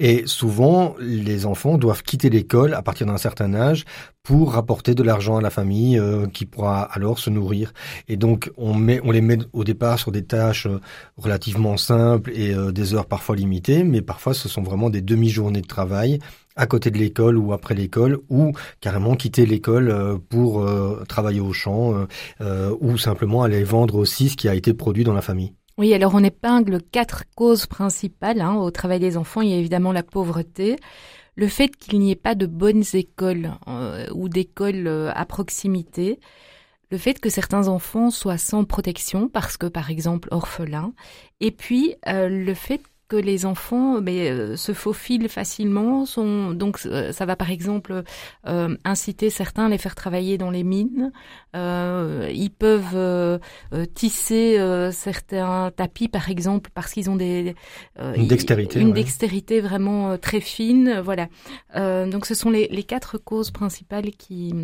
[0.00, 3.84] Et souvent, les enfants doivent quitter l'école à partir d'un certain âge
[4.22, 7.72] pour rapporter de l'argent à la famille euh, qui pourra alors se nourrir.
[8.08, 10.80] Et donc, on, met, on les met au départ sur des tâches euh,
[11.16, 15.62] relativement simples et euh, des heures parfois limitées, mais parfois ce sont vraiment des demi-journées
[15.62, 16.20] de travail
[16.54, 20.68] à côté de l'école ou après l'école, ou carrément quitter l'école pour
[21.06, 21.94] travailler au champ,
[22.80, 25.52] ou simplement aller vendre aussi ce qui a été produit dans la famille.
[25.78, 29.42] Oui, alors on épingle quatre causes principales hein, au travail des enfants.
[29.42, 30.74] Il y a évidemment la pauvreté,
[31.36, 36.18] le fait qu'il n'y ait pas de bonnes écoles euh, ou d'écoles euh, à proximité,
[36.90, 40.94] le fait que certains enfants soient sans protection parce que par exemple orphelins,
[41.38, 46.04] et puis euh, le fait que les enfants mais, euh, se faufilent facilement.
[46.06, 48.02] Sont, donc euh, ça va par exemple
[48.46, 51.10] euh, inciter certains à les faire travailler dans les mines.
[51.54, 53.40] ils peuvent
[53.94, 54.58] tisser
[54.92, 57.54] certains tapis par exemple parce qu'ils ont des
[58.16, 61.00] une dextérité, une dextérité vraiment très fine.
[61.00, 61.28] Voilà.
[61.74, 64.54] donc ce sont les, les quatre causes principales qui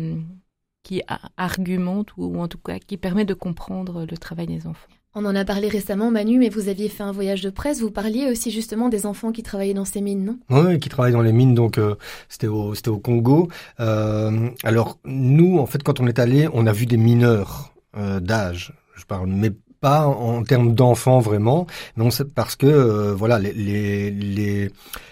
[0.83, 1.01] qui
[1.37, 4.94] argumentent ou en tout cas qui permettent de comprendre le travail des enfants.
[5.17, 7.79] On en a parlé récemment, Manu, mais vous aviez fait un voyage de presse.
[7.79, 10.37] Vous parliez aussi justement des enfants qui travaillaient dans ces mines, non?
[10.49, 11.55] Oui, qui travaillent dans les mines.
[11.55, 11.95] Donc euh,
[12.27, 13.47] c'était au c'était au Congo.
[13.79, 18.19] Euh, alors nous, en fait, quand on est allé, on a vu des mineurs euh,
[18.19, 18.73] d'âge.
[18.97, 19.51] Je parle, mais
[19.85, 24.71] pas en termes d'enfants vraiment, non, parce que euh, voilà les, les, les,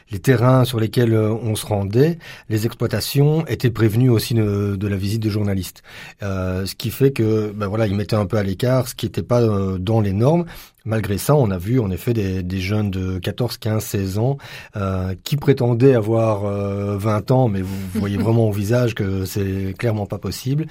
[0.10, 2.18] les, terrains sur lesquels euh, on se rendait,
[2.50, 5.84] les exploitations étaient prévenues aussi de, de la visite de journalistes,
[6.24, 9.06] euh, ce qui fait que ben voilà ils mettaient un peu à l'écart ce qui
[9.06, 10.46] n'était pas euh, dans les normes.
[10.86, 14.38] Malgré ça, on a vu en effet des, des jeunes de 14, 15, 16 ans
[14.76, 20.08] euh, qui prétendaient avoir 20 ans, mais vous voyez vraiment au visage que c'est clairement
[20.08, 20.66] pas possible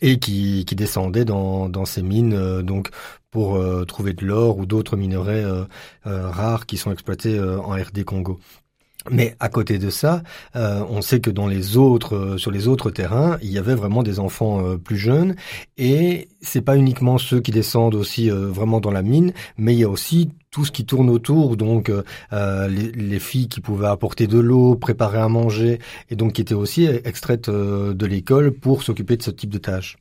[0.00, 2.88] et qui, qui descendaient dans, dans ces mines donc
[3.30, 5.64] pour euh, trouver de l'or ou d'autres minerais euh,
[6.06, 8.38] euh, rares qui sont exploités en RD Congo.
[9.10, 10.22] Mais à côté de ça,
[10.54, 14.18] on sait que dans les autres, sur les autres terrains, il y avait vraiment des
[14.18, 15.34] enfants plus jeunes,
[15.78, 19.84] et c'est pas uniquement ceux qui descendent aussi vraiment dans la mine, mais il y
[19.84, 21.90] a aussi tout ce qui tourne autour, donc
[22.32, 25.78] les, les, filles qui pouvaient apporter de l'eau, préparer à manger,
[26.10, 29.96] et donc qui étaient aussi extraites de l'école pour s'occuper de ce type de tâches.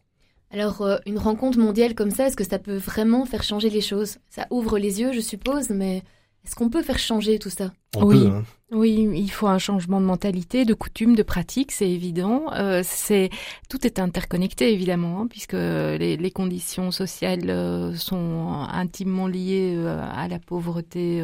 [0.52, 3.82] Alors, euh, une rencontre mondiale comme ça, est-ce que ça peut vraiment faire changer les
[3.82, 4.18] choses?
[4.30, 6.04] Ça ouvre les yeux, je suppose, mais
[6.46, 7.72] est-ce qu'on peut faire changer tout ça?
[7.96, 8.28] Oui.
[8.28, 8.44] Hein.
[8.74, 12.52] Oui, il faut un changement de mentalité, de coutume, de pratique, c'est évident.
[12.54, 13.30] Euh, c'est
[13.70, 20.02] tout est interconnecté évidemment, hein, puisque les, les, conditions sociales euh, sont intimement liées euh,
[20.14, 21.24] à la pauvreté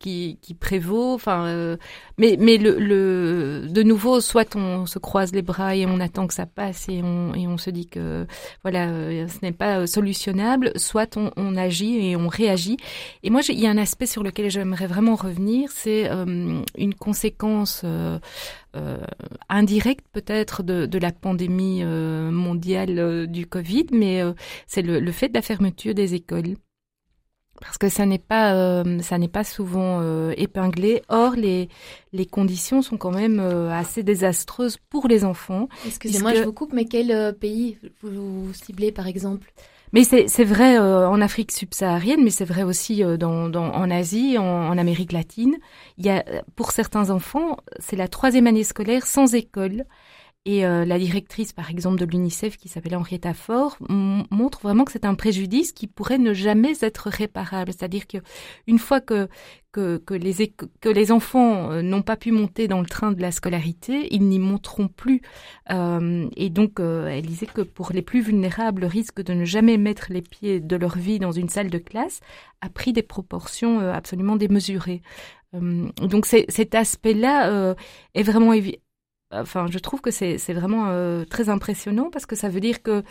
[0.00, 1.14] qui, qui, prévaut.
[1.14, 1.76] Enfin,
[2.18, 6.26] mais mais le, le, de nouveau, soit on se croise les bras et on attend
[6.26, 8.26] que ça passe et on et on se dit que
[8.62, 8.88] voilà,
[9.28, 12.78] ce n'est pas solutionnable, soit on, on, agit et on réagit.
[13.22, 17.84] Et moi, il y a un aspect sur lequel j'aimerais vraiment revenir, c'est une conséquence
[19.48, 24.22] indirecte peut-être de, la pandémie mondiale du Covid, mais
[24.66, 26.56] c'est le, fait de la fermeture des écoles
[27.60, 31.02] parce que ça n'est pas euh, ça n'est pas souvent euh, épinglé.
[31.08, 31.68] Or les
[32.12, 35.68] les conditions sont quand même euh, assez désastreuses pour les enfants.
[35.86, 39.52] Excusez-moi, je vous coupe, mais quel pays vous, ciblez par exemple?
[39.94, 44.44] Mais c'est vrai en Afrique subsaharienne, mais c'est vrai aussi dans, dans, en Asie, en,
[44.44, 45.56] en, Amérique latine.
[45.96, 46.24] Il y a
[46.56, 49.84] pour certains enfants, c'est la troisième année scolaire sans école.
[50.46, 54.92] Et euh, la directrice, par exemple, de l'UNICEF, qui s'appelle Henrietta Ford, montre vraiment que
[54.92, 57.72] c'est un préjudice qui pourrait ne jamais être réparable.
[57.72, 58.18] C'est-à-dire que
[58.66, 59.28] une fois que
[59.74, 63.20] que, que les que les enfants euh, n'ont pas pu monter dans le train de
[63.20, 65.20] la scolarité, ils n'y monteront plus.
[65.70, 69.44] Euh, et donc, euh, elle disait que pour les plus vulnérables, le risque de ne
[69.44, 72.20] jamais mettre les pieds de leur vie dans une salle de classe
[72.60, 75.02] a pris des proportions absolument démesurées.
[75.52, 77.74] donc, cet aspect-là
[78.14, 78.54] est vraiment
[79.34, 83.02] enfin, je trouve que c'est vraiment euh, très impressionnant parce que ça veut dire que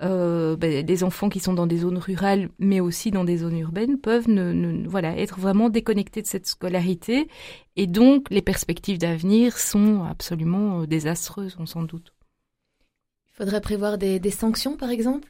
[0.00, 3.58] euh, ben, des enfants qui sont dans des zones rurales, mais aussi dans des zones
[3.58, 7.28] urbaines, peuvent ne, voilà être vraiment déconnectés de cette scolarité,
[7.76, 12.12] et donc les perspectives d'avenir sont absolument euh, désastreuses, on s'en doute.
[13.32, 15.28] Il faudrait prévoir des, des sanctions, par exemple?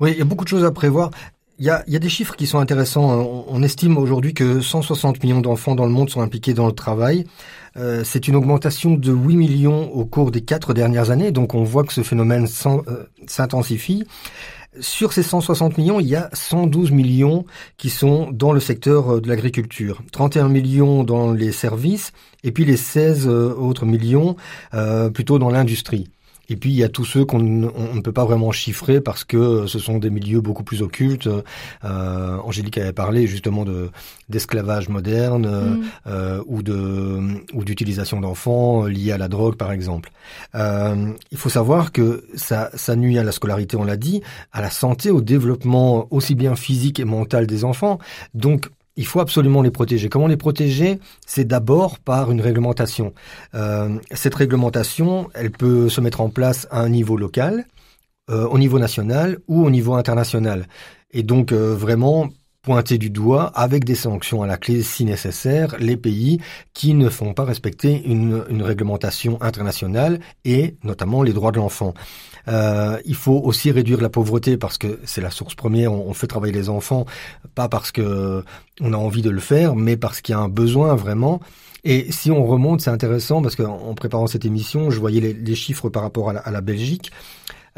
[0.00, 1.10] Oui, il y a beaucoup de choses à prévoir.
[1.58, 3.46] Il y, a, il y a, des chiffres qui sont intéressants.
[3.48, 7.24] On, estime aujourd'hui que 160 millions d'enfants dans le monde sont impliqués dans le travail.
[7.78, 11.62] Euh, c'est une augmentation de 8 millions au cours des quatre dernières années, donc on
[11.62, 14.04] voit que ce phénomène euh, s'intensifie.
[14.80, 17.44] Sur ces 160 millions, il y a 112 millions
[17.78, 22.12] qui sont dans le secteur euh, de l'agriculture, 31 millions dans les services,
[22.44, 24.36] et puis les 16 autres millions
[25.12, 26.08] plutôt dans l'industrie.
[26.48, 29.66] Et puis il y a tous ceux qu'on ne peut pas vraiment chiffrer parce que
[29.66, 31.28] ce sont des milieux beaucoup plus occultes.
[31.84, 33.90] Euh, Angélique avait parlé justement de
[34.28, 35.84] d'esclavage moderne mm.
[36.06, 37.20] euh, ou de
[37.52, 40.10] ou d'utilisation d'enfants liés à la drogue par exemple.
[40.54, 44.22] Euh, il faut savoir que ça ça nuit à la scolarité, on l'a dit,
[44.52, 47.98] à la santé, au développement aussi bien physique et mental des enfants.
[48.34, 50.08] Donc il faut absolument les protéger.
[50.08, 50.98] Comment les protéger?
[51.26, 53.12] C'est d'abord par une réglementation.
[53.54, 57.66] Euh, cette réglementation, elle peut se mettre en place à un niveau local,
[58.30, 60.66] euh, au niveau national ou au niveau international.
[61.12, 62.28] Et donc euh, vraiment
[62.66, 66.40] pointer du doigt avec des sanctions à la clé si nécessaire les pays
[66.74, 71.94] qui ne font pas respecter une, une réglementation internationale et notamment les droits de l'enfant.
[72.48, 75.92] Euh, il faut aussi réduire la pauvreté parce que c'est la source première.
[75.92, 77.06] On, fait travailler les enfants
[77.54, 78.42] pas parce que
[78.80, 81.40] on a envie de le faire, mais parce qu'il y a un besoin vraiment.
[81.84, 85.88] Et si on remonte, c'est intéressant parce qu'en préparant cette émission, je voyais les, chiffres
[85.88, 87.12] par rapport à la, Belgique.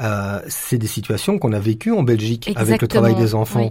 [0.01, 3.71] Euh, c'est des situations qu'on a vécues en Belgique avec le travail des enfants.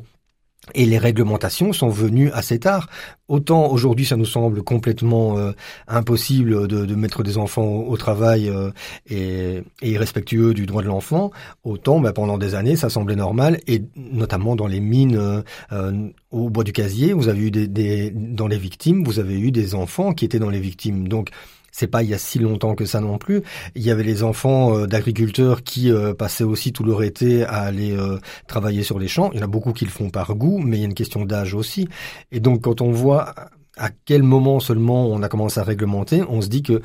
[0.74, 2.90] Et les réglementations sont venues assez tard.
[3.30, 5.52] Autant aujourd'hui, ça nous semble complètement euh,
[5.88, 8.72] impossible de, de, mettre des enfants au, travail euh,
[9.10, 11.32] et, et, irrespectueux du droit de l'enfant.
[11.64, 13.60] Autant, bah, pendant des années, ça semblait normal.
[13.68, 18.12] Et notamment dans les mines euh, au bois du casier, vous avez eu des, des,
[18.12, 21.08] dans les victimes, vous avez eu des enfants qui étaient dans les victimes.
[21.08, 21.30] Donc
[21.78, 23.44] c'est pas il y a si longtemps que ça non plus.
[23.76, 27.62] Il y avait les enfants euh, d'agriculteurs qui euh, passaient aussi tout leur été à
[27.62, 28.18] aller euh,
[28.48, 29.30] travailler sur les champs.
[29.32, 30.96] Il y en a beaucoup qui le font par goût, mais il y a une
[30.96, 31.88] question d'âge aussi.
[32.32, 33.36] Et donc quand on voit
[33.78, 36.82] à quel moment seulement on a commencé à réglementer, on se dit que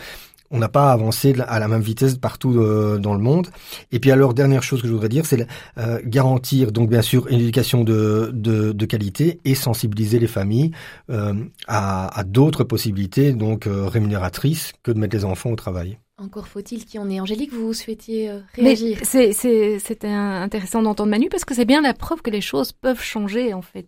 [0.53, 3.48] on n'a pas avancé à la même vitesse partout euh, dans le monde.
[3.90, 5.46] Et puis alors, dernière chose que je voudrais dire, c'est
[5.78, 10.72] euh, garantir donc bien sûr une éducation de, de, de qualité et sensibiliser les familles
[11.11, 11.34] euh,
[11.66, 15.98] à, à d'autres possibilités donc euh, rémunératrices que de mettre les enfants au travail.
[16.18, 17.18] Encore faut-il qu'il y en ait.
[17.18, 22.30] Angélique, vous souhaitiez réagir C'est intéressant d'entendre Manu parce que c'est bien la preuve que
[22.30, 23.86] les choses peuvent changer en fait.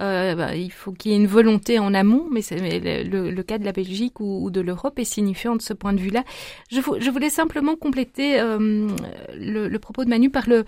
[0.00, 3.64] Euh, bah, il faut qu'il y ait une volonté en amont, mais, le, cas de
[3.64, 6.24] la Belgique ou, de l'Europe est signifiant de ce point de vue-là.
[6.70, 8.88] Je, voulais simplement compléter euh,
[9.36, 10.64] le, le, propos de Manu par le...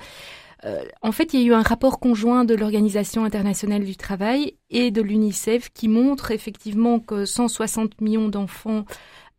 [0.65, 4.55] Euh, en fait, il y a eu un rapport conjoint de l'Organisation internationale du travail
[4.71, 8.85] et de l'UNICEF qui montre effectivement que 160 millions d'enfants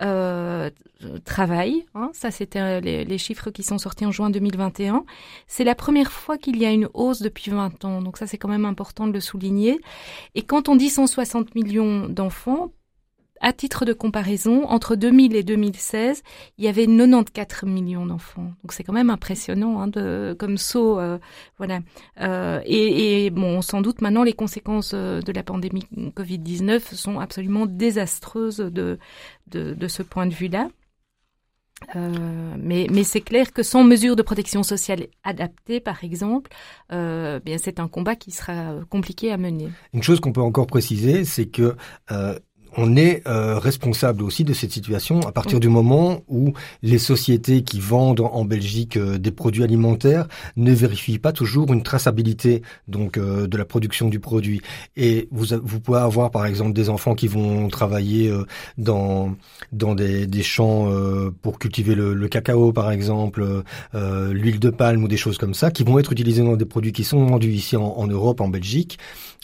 [0.02, 0.70] euh,
[1.26, 1.86] travail.
[1.95, 5.06] Hein, ça, c'était euh, les, chiffres qui sont sortis en juin 2021.
[5.48, 8.02] C'est la première fois qu'il y a une hausse depuis 20 ans.
[8.02, 9.80] Donc ça, c'est quand même important de le souligner.
[10.36, 12.72] Et quand on dit 160 millions d'enfants,
[13.42, 16.24] à titre de comparaison, entre 2000 et 2016,
[16.58, 18.54] il y avait 94 millions d'enfants.
[18.64, 21.18] Donc c'est quand même impressionnant hein, comme saut, euh,
[21.58, 21.80] voilà.
[22.22, 25.86] Euh, et, bon, sans doute maintenant les conséquences euh, de la pandémie
[26.16, 28.98] Covid-19 sont absolument désastreuses de
[29.48, 30.70] de, ce point de vue-là.
[31.96, 36.52] Mais, mais c'est clair que sans mesures de protection sociale adaptées, par exemple,
[36.90, 39.70] bien c'est un combat qui sera compliqué à mener.
[39.94, 41.76] Une chose qu'on peut encore préciser, c'est que
[42.78, 46.54] on est euh, responsable aussi de cette situation à partir du moment où
[46.84, 51.82] les sociétés qui vendent en Belgique euh, des produits alimentaires ne vérifient pas toujours une
[51.82, 54.62] traçabilité donc euh, de la production du produit.
[54.96, 58.32] Et vous vous pouvez avoir par exemple des enfants qui vont travailler
[58.78, 59.36] dans
[59.72, 60.92] dans des, des champs
[61.42, 63.64] pour cultiver le, le, cacao par exemple,
[63.94, 66.92] l'huile de palme ou des choses comme ça, qui vont être utilisés dans des produits
[66.92, 69.00] qui sont vendus ici en, en Europe, en Belgique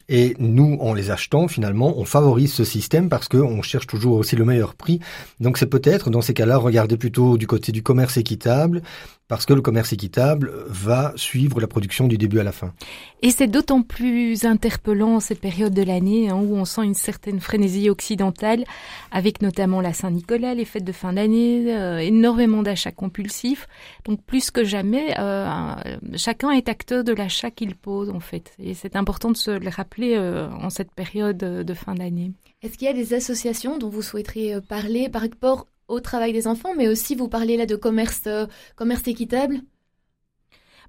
[0.10, 4.36] et nous, en les achetant, finalement, on favorise ce système parce qu'on cherche toujours aussi
[4.36, 5.00] le meilleur prix.
[5.40, 8.82] Donc c'est peut-être, dans ces cas-là, regarder plutôt du côté du commerce équitable,
[9.28, 12.74] parce que le commerce équitable va suivre la production du début à la fin.
[13.22, 17.40] Et c'est d'autant plus interpellant cette période de l'année hein, où on sent une certaine
[17.40, 18.66] frénésie occidentale,
[19.12, 23.68] avec notamment la Saint-Nicolas, les fêtes de fin d'année, euh, énormément d'achats compulsifs.
[24.06, 25.74] Donc plus que jamais, euh,
[26.16, 28.54] chacun est acteur de l'achat qu'il pose en fait.
[28.60, 32.34] Et c'est important de se le rappeler euh, en cette période de fin d'année.
[32.62, 36.48] Est-ce qu'il y a des associations dont vous souhaiteriez parler par rapport au travail des
[36.48, 39.62] enfants, mais aussi vous parlez là de commerce, euh, commerce équitable.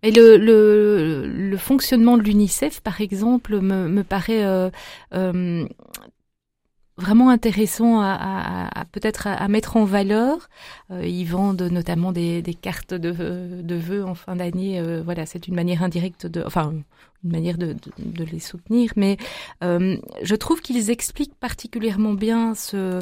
[0.02, 4.68] Et le, le, fonctionnement de l'UNICEF, par exemple, me, me paraît euh,
[5.14, 5.66] euh,
[6.98, 10.50] vraiment intéressant à, peut-être à, mettre en valeur.
[10.90, 14.82] Ils vendent notamment des, cartes de, de vœux en fin d'année.
[15.02, 16.74] Voilà, c'est une manière indirecte de, enfin,
[17.24, 18.92] une manière de, de, les soutenir.
[18.96, 19.16] Mais
[19.62, 23.00] je trouve qu'ils expliquent particulièrement bien ce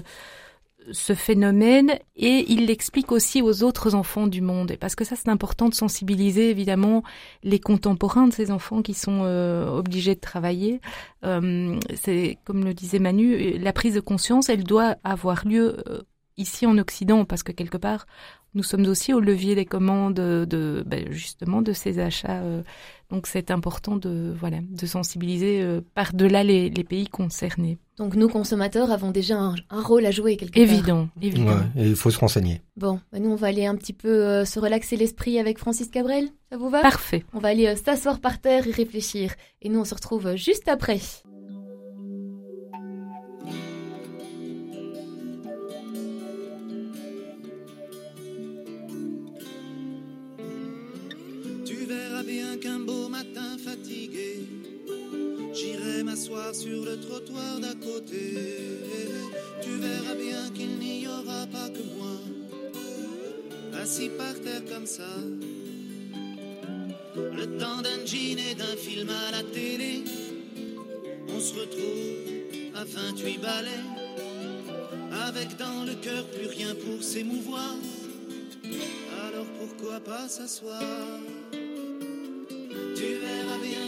[0.90, 4.76] ce phénomène et il l'explique aussi aux autres enfants du monde.
[4.80, 7.02] parce que ça, c'est important de sensibiliser évidemment
[7.42, 10.80] les contemporains de ces enfants qui sont euh, obligés de travailler.
[11.24, 16.02] Euh, c'est comme le disait Manu, la prise de conscience, elle doit avoir lieu euh,
[16.36, 18.06] ici en Occident parce que quelque part,
[18.54, 22.42] nous sommes aussi au levier des commandes de ben, justement de ces achats.
[23.10, 27.78] donc c'est important de voilà de sensibiliser par-delà les, les pays concernés.
[27.98, 31.22] Donc nous, consommateurs, avons déjà un, rôle à jouer quelque évident, part.
[31.22, 32.62] Évident, et il faut se renseigner.
[32.76, 35.88] Bon, bah, nous, on va aller un petit peu euh, se relaxer l'esprit avec Francis
[35.88, 36.28] Cabrel.
[36.50, 36.80] Ça vous va?
[36.80, 37.24] Parfait.
[37.34, 39.34] On va aller euh, s'asseoir par terre et réfléchir.
[39.60, 41.00] Et nous, on se retrouve euh, juste après.
[56.52, 58.34] Sur le trottoir d'à côté.
[59.62, 62.20] Tu verras bien qu'il n'y aura pas que moi,
[63.80, 65.14] assis par terre comme ça.
[67.16, 70.04] Le temps d'un jean et d'un film à la télé,
[71.28, 73.84] on se retrouve à 28 balais,
[75.26, 77.76] avec dans le cœur plus rien pour s'émouvoir.
[79.26, 80.82] Alors pourquoi pas s'asseoir?
[81.50, 83.81] Tu verras bien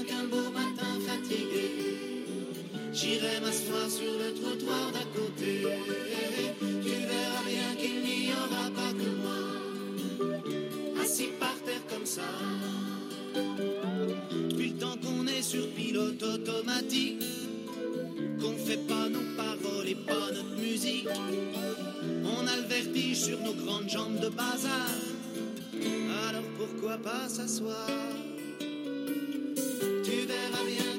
[2.95, 5.67] j'irai m'asseoir sur le trottoir d'à côté.
[6.61, 12.23] Tu verras bien qu'il n'y aura pas que moi, assis par terre comme ça.
[14.31, 17.23] Depuis le temps qu'on est sur pilote automatique,
[18.41, 21.09] qu'on fait pas nos paroles et pas notre musique,
[22.25, 24.89] on a le vertige sur nos grandes jambes de bazar.
[26.29, 27.89] Alors pourquoi pas s'asseoir?
[30.05, 30.94] Tu verras bien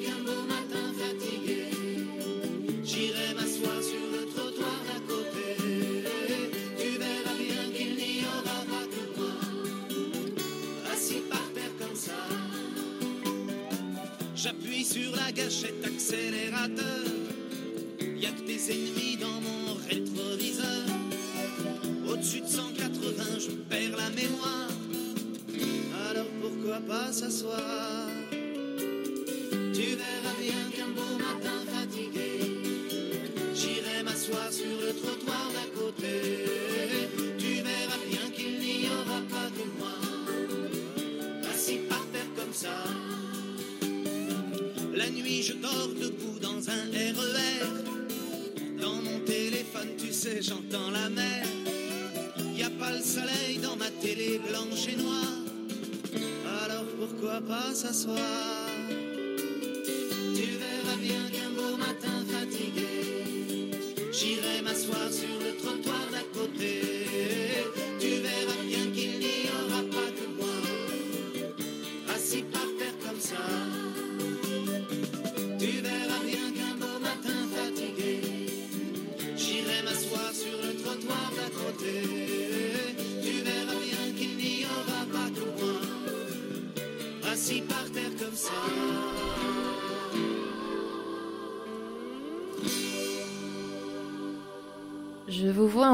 [57.47, 58.34] pourquoi pas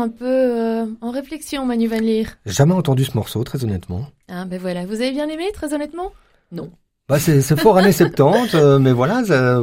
[0.02, 2.26] un peu euh, en réflexion, Manu Van Leer.
[2.46, 4.08] Jamais entendu ce morceau, très honnêtement.
[4.28, 6.12] Ah ben voilà, vous avez bien aimé, très honnêtement?
[6.52, 6.72] Non.
[7.08, 9.22] Bah, c'est fort années 70, euh, mais voilà,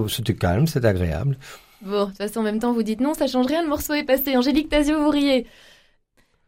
[0.09, 1.39] c'était calme, c'était agréable.
[1.81, 3.95] Bon, de toute façon, en même temps, vous dites non, ça change rien, le morceau
[3.95, 4.37] est passé.
[4.37, 5.47] Angélique Tasio, vous riez.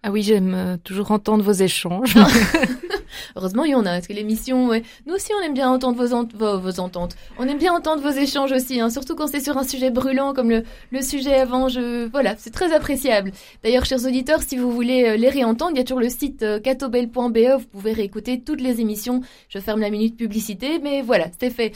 [0.03, 2.15] Ah oui, j'aime euh, toujours entendre vos échanges.
[3.37, 4.83] Heureusement, il y en a, parce que l'émission, ouais.
[5.07, 7.17] nous aussi, on aime bien entendre vos, ent- vos, vos ententes.
[7.39, 10.33] On aime bien entendre vos échanges aussi, hein, surtout quand c'est sur un sujet brûlant
[10.35, 11.69] comme le, le sujet avant.
[11.69, 12.09] Je...
[12.09, 13.33] Voilà, c'est très appréciable.
[13.63, 16.43] D'ailleurs, chers auditeurs, si vous voulez euh, les réentendre, il y a toujours le site
[16.43, 19.21] euh, catobel.be, vous pouvez réécouter toutes les émissions.
[19.49, 21.73] Je ferme la minute publicité, mais voilà, c'est fait.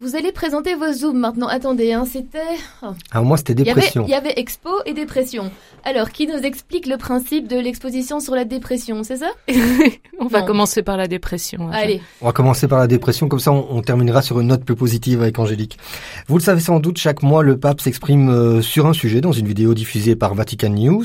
[0.00, 1.48] Vous allez présenter vos zooms maintenant.
[1.48, 2.38] Attendez, hein, c'était...
[2.84, 2.92] oh.
[3.10, 4.04] Alors moi, c'était Il y, avait, dépression.
[4.06, 5.50] il y avait expo et dépression.
[5.82, 9.30] Alors, qui nous explique le principe de l'exposition sur la dépression, c'est ça?
[10.20, 11.68] On va commencer par la dépression.
[11.72, 14.64] Allez, On va commencer par la dépression, comme ça on, on terminera sur une note
[14.64, 15.78] plus positive avec Angélique.
[16.28, 19.32] Vous le savez sans doute, chaque mois le pape s'exprime euh, sur un sujet dans
[19.32, 21.04] une vidéo diffusée par Vatican News.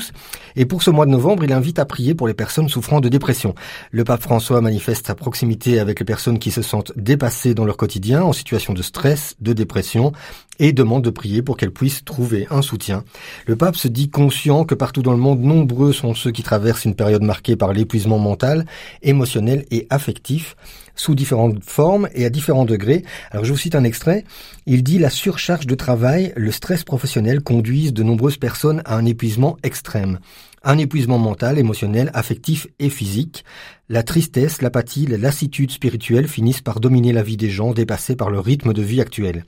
[0.54, 3.08] Et pour ce mois de novembre, il invite à prier pour les personnes souffrant de
[3.08, 3.56] dépression.
[3.90, 7.76] Le pape François manifeste sa proximité avec les personnes qui se sentent dépassées dans leur
[7.76, 10.12] quotidien, en situation de stress, de dépression,
[10.60, 13.04] et demande de prier pour qu'elles puissent trouver un soutien.
[13.46, 16.84] Le pape se dit conscient que partout dans le monde, nombreux sont ceux qui traversent
[16.84, 18.66] une période marquée par l'épuisement mental,
[19.02, 20.56] émotionnel et affectif
[20.94, 23.04] sous différentes formes et à différents degrés.
[23.32, 24.24] Alors je vous cite un extrait.
[24.66, 29.04] Il dit la surcharge de travail, le stress professionnel conduisent de nombreuses personnes à un
[29.04, 30.20] épuisement extrême.
[30.66, 33.44] Un épuisement mental, émotionnel, affectif et physique.
[33.90, 38.30] La tristesse, l'apathie, la lassitude spirituelle finissent par dominer la vie des gens dépassés par
[38.30, 39.44] le rythme de vie actuel.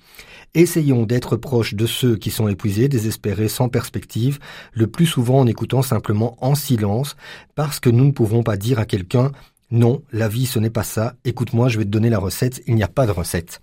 [0.54, 4.38] Essayons d'être proches de ceux qui sont épuisés, désespérés, sans perspective,
[4.72, 7.16] le plus souvent en écoutant simplement en silence,
[7.54, 9.32] parce que nous ne pouvons pas dire à quelqu'un
[9.70, 12.76] non, la vie ce n'est pas ça, écoute-moi, je vais te donner la recette, il
[12.76, 13.60] n'y a pas de recette.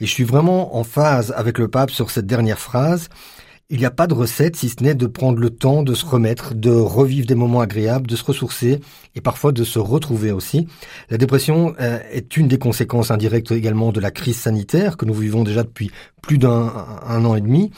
[0.00, 3.08] Et je suis vraiment en phase avec le pape sur cette dernière phrase.
[3.70, 6.06] Il n'y a pas de recette si ce n'est de prendre le temps de se
[6.06, 8.80] remettre, de revivre des moments agréables, de se ressourcer
[9.14, 10.66] et parfois de se retrouver aussi.
[11.10, 15.12] La dépression euh, est une des conséquences indirectes également de la crise sanitaire que nous
[15.12, 15.90] vivons déjà depuis
[16.22, 16.72] plus d'un
[17.06, 17.70] un an et demi.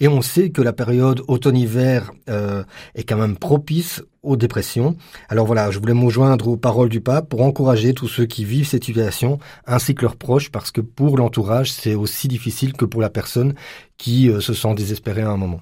[0.00, 2.62] Et on sait que la période automne-hiver euh,
[2.94, 4.96] est quand même propice aux dépressions.
[5.28, 8.44] Alors voilà, je voulais me joindre aux paroles du pape pour encourager tous ceux qui
[8.44, 12.84] vivent cette situation, ainsi que leurs proches, parce que pour l'entourage, c'est aussi difficile que
[12.84, 13.54] pour la personne
[13.98, 15.60] qui euh, se sent désespérée à un moment.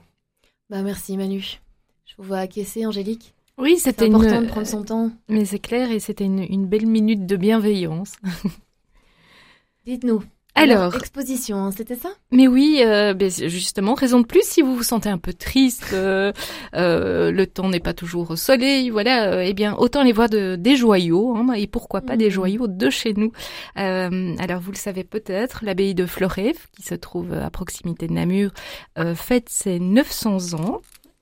[0.71, 1.61] bah merci Manu.
[2.05, 3.35] Je vous vois acquiescer, Angélique.
[3.59, 4.45] Oui, C'est c'était important une...
[4.45, 5.11] de prendre son temps.
[5.29, 8.13] Mais c'est clair, et c'était une, une belle minute de bienveillance.
[9.87, 10.23] Dites-nous.
[10.57, 12.09] Alors, exposition, c'était ça?
[12.33, 15.91] Mais oui, euh, ben, justement, raison de plus si vous vous sentez un peu triste,
[15.93, 16.33] euh,
[16.75, 20.29] euh, le temps n'est pas toujours au soleil, voilà, euh, eh bien autant aller voir
[20.29, 22.31] de, des joyaux, hein, et pourquoi pas des Mhm.
[22.31, 23.33] joyaux de chez nous.
[23.79, 28.13] Euh, alors vous le savez peut-être, l'abbaye de Florève, qui se trouve à proximité de
[28.15, 28.51] Namur,
[28.99, 30.81] euh, fête ses 900 ans.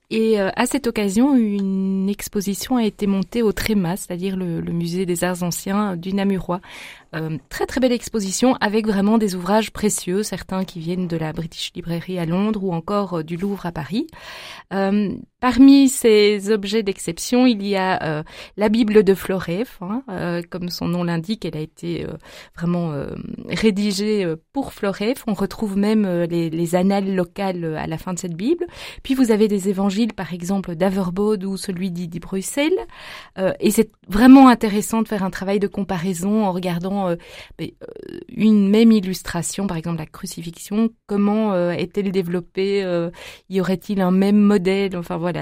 [0.09, 5.05] Et euh, à cette occasion, une exposition a été montée au Tréma, c'est-à-dire le, musée
[5.05, 6.61] des arts anciens du Namurois.
[7.15, 11.31] Euh, très très belle exposition avec vraiment des ouvrages précieux, certains qui viennent de la
[11.31, 14.07] British Library à Londres ou encore euh, du Louvre à Paris.
[14.73, 15.15] Euh,
[15.45, 18.23] parmi ces objets d'exception, il y a euh,
[18.57, 22.13] la Bible de Florève, hein, euh, comme son nom l'indique, elle a été euh,
[22.57, 22.91] vraiment
[23.47, 25.23] rédigée pour Florève.
[25.27, 28.65] On retrouve même les, les annales locales à la fin de cette Bible.
[29.03, 32.79] Puis vous avez des évangiles, par exemple d'Averbode ou celui d'Idi Bruxelles.
[33.59, 37.15] Et c'est vraiment intéressant de faire un travail de comparaison en regardant
[38.29, 40.89] une même illustration, par exemple la crucifixion.
[41.05, 42.83] Comment est-elle développée
[43.49, 44.97] Y aurait-il un même modèle?
[44.97, 45.34] Enfin voilà,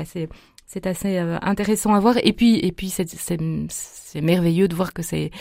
[0.74, 2.16] c'est assez euh, intéressant à voir.
[2.24, 5.32] Et puis et puis c'est merveilleux de voir que ces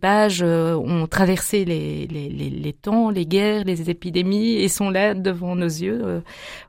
[0.00, 5.66] pages euh, ont traversé les, temps, les guerres, les épidémies et sont là devant nos
[5.66, 6.22] yeux.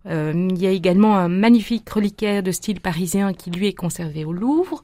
[0.07, 4.25] Euh, il y a également un magnifique reliquaire de style parisien qui lui est conservé
[4.25, 4.83] au Louvre.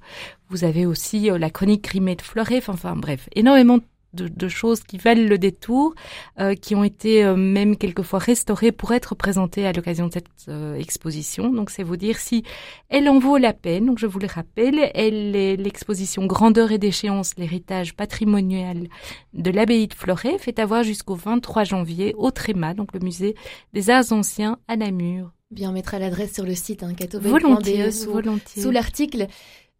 [0.49, 3.83] Vous avez aussi la chronique grimée de Fleuret, enfin bref, énormément de,
[4.13, 5.93] de choses qui valent le détour,
[6.39, 10.27] euh, qui ont été euh, même quelquefois restaurées pour être présentées à l'occasion de cette
[10.47, 11.49] euh, exposition.
[11.51, 12.43] Donc c'est vous dire si
[12.89, 13.85] elle en vaut la peine.
[13.85, 18.87] Donc je vous le rappelle, elle est l'exposition Grandeur et déchéance, l'héritage patrimonial
[19.33, 23.35] de l'abbaye de Fleuret, fait avoir jusqu'au 23 janvier au Tréma, donc le musée
[23.73, 25.31] des arts anciens à Namur.
[25.51, 28.61] Bien, on mettra l'adresse sur le site, hein, catobel.be, Volontiers, sous, volontiers.
[28.61, 29.27] sous l'article.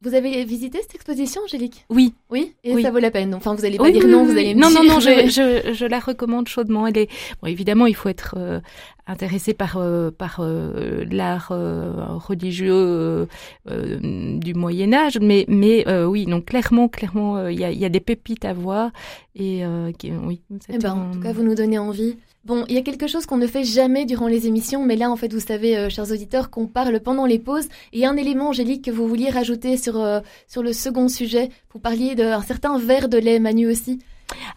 [0.02, 1.86] Vous avez visité cette exposition, Angélique?
[1.90, 2.54] Oui, Oui?
[2.64, 2.84] Et Oui.
[2.84, 3.36] ça vaut la peine.
[3.36, 4.84] Enfin, vous allez pas Oui, dire oui, non, vous allez me non, dire...
[4.84, 6.88] non, non, je, je, je la recommande chaudement.
[6.88, 7.10] Elle est,
[7.42, 8.62] bon, évidemment, il faut être euh,
[9.10, 13.28] intéressés par euh, par euh, l'art religieux
[13.68, 18.00] du Moyen Âge, mais mais oui, donc clairement clairement il y a, y, a, des
[18.00, 18.92] pépites à voir
[19.36, 20.42] et oui.
[20.70, 22.16] Eh ben, en tout cas, vous nous donnez envie.
[22.46, 25.12] Bon, il y a quelque chose qu'on ne fait jamais durant les émissions, mais là,
[25.12, 27.68] en fait, vous savez, chers auditeurs, qu'on parle pendant les pauses.
[27.94, 30.02] Et un élément, Angélique, que vous vouliez rajouter sur,
[30.48, 31.50] sur le second sujet.
[31.74, 34.00] Vous parliez d'un certain verre de lait, Manu aussi.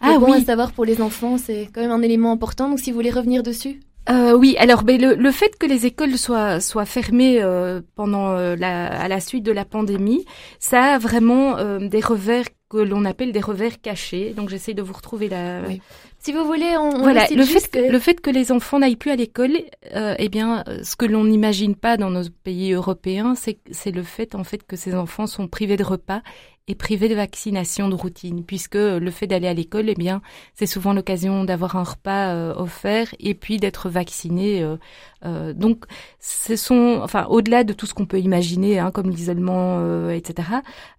[0.01, 0.41] Ah bon oui.
[0.41, 2.69] à savoir pour les enfants, c'est quand même un élément important.
[2.69, 3.79] Donc, si vous voulez revenir dessus.
[4.09, 8.31] Euh, oui, alors ben, le, le, fait que les écoles soient, soient fermées euh, pendant
[8.31, 10.25] euh, la, à la suite de la pandémie,
[10.59, 14.33] ça a vraiment euh, des revers que l'on appelle des revers cachés.
[14.35, 15.61] Donc j'essaie de vous retrouver la.
[15.67, 15.81] Oui.
[16.19, 17.91] Si vous voulez, on, voilà le fait que...
[17.91, 19.57] le fait que les enfants n'aillent plus à l'école,
[19.93, 24.33] eh bien, ce que l'on n'imagine pas dans nos pays européens, c'est c'est le fait
[24.33, 26.21] en fait que ces enfants sont privés de repas
[26.67, 30.21] et privé de vaccination de routine, puisque le fait d'aller à l'école, eh bien,
[30.53, 34.63] c'est souvent l'occasion d'avoir un repas euh, offert et puis d'être vacciné.
[34.63, 34.77] Euh,
[35.25, 35.83] euh, donc,
[36.19, 40.49] ce sont, enfin, au-delà de tout ce qu'on peut imaginer, hein, comme l'isolement, etc.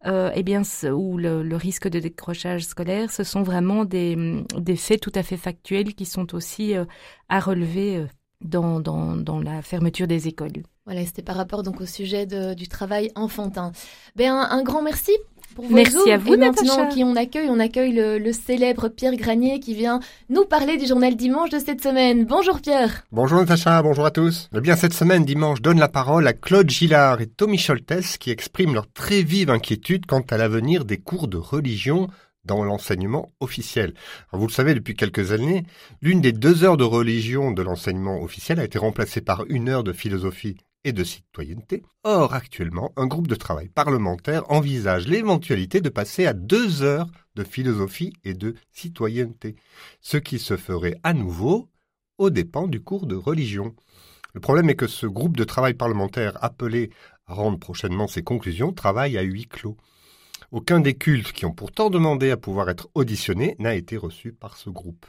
[0.05, 0.63] eh bien,
[0.93, 5.23] ou le, le, risque de décrochage scolaire, ce sont vraiment des, des faits tout à
[5.23, 6.75] fait factuels qui sont aussi
[7.29, 8.05] à relever
[8.43, 10.63] dans, dans, dans la fermeture des écoles.
[10.85, 13.73] Voilà, c'était par rapport donc au sujet de, du travail enfantin.
[14.17, 15.13] Ben, un grand merci
[15.71, 17.49] Merci à vous, Et maintenant, qui on accueille?
[17.49, 21.83] On accueille le, célèbre Pierre Granier qui vient nous parler du journal Dimanche de cette
[21.83, 22.25] semaine.
[22.25, 23.05] Bonjour Pierre.
[23.13, 24.49] Bonjour Natacha, bonjour à tous.
[24.55, 28.31] Eh bien, cette semaine, Dimanche donne la parole à Claude Gillard et Tommy Scholtes qui
[28.31, 32.09] expriment leur très vive inquiétude quant à l'avenir des cours de religion
[32.45, 33.95] dans l'enseignement officiel.
[34.33, 35.65] vous le savez, depuis quelques années,
[36.03, 39.85] l'une des deux heures de religion de l'enseignement officiel a été remplacée par une heure
[39.85, 41.83] de philosophie et de citoyenneté.
[42.05, 47.45] Or, actuellement, un groupe de travail parlementaire envisage l'éventualité de passer à deux heures de
[47.45, 49.57] philosophie et de citoyenneté,
[50.01, 51.69] ce qui se ferait à nouveau
[52.19, 53.75] aux dépens du cours de religion.
[54.35, 56.91] Le problème est que ce groupe de travail parlementaire appelé
[57.27, 59.77] à rendre prochainement ses conclusions travaille à huis clos.
[60.51, 64.57] Aucun des cultes qui ont pourtant demandé à pouvoir être auditionnés n'a été reçu par
[64.57, 65.07] ce groupe.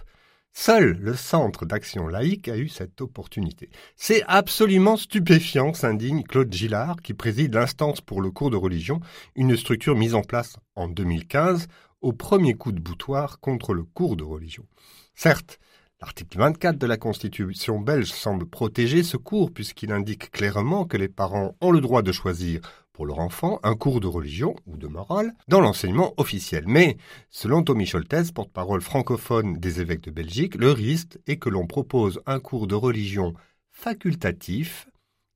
[0.58, 3.70] Seul le Centre d'action laïque a eu cette opportunité.
[3.98, 9.02] C'est absolument stupéfiant, s'indigne Claude Gillard, qui préside l'instance pour le cours de religion,
[9.36, 11.68] une structure mise en place en 2015
[12.02, 14.66] au premier coup de boutoir contre le cours de religion.
[15.14, 15.60] Certes,
[16.02, 21.08] L'article 24 de la Constitution belge semble protéger ce cours puisqu'il indique clairement que les
[21.08, 22.60] parents ont le droit de choisir
[22.96, 26.64] pour leur enfant un cours de religion ou de morale dans l'enseignement officiel.
[26.66, 26.96] Mais,
[27.30, 32.22] selon Tommy Scholtes, porte-parole francophone des évêques de Belgique, le risque est que l'on propose
[32.26, 33.34] un cours de religion
[33.70, 34.88] facultatif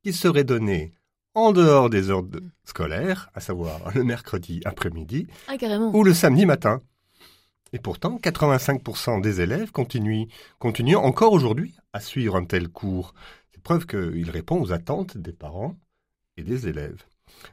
[0.04, 0.94] qui serait donné
[1.36, 2.24] en dehors des heures
[2.64, 5.56] scolaires, à savoir le mercredi après-midi ah,
[5.94, 6.82] ou le samedi matin.
[7.74, 10.28] Et pourtant, 85% des élèves continuent,
[10.60, 13.14] continuent encore aujourd'hui à suivre un tel cours.
[13.52, 15.76] C'est preuve qu'il répond aux attentes des parents
[16.38, 17.04] et des élèves.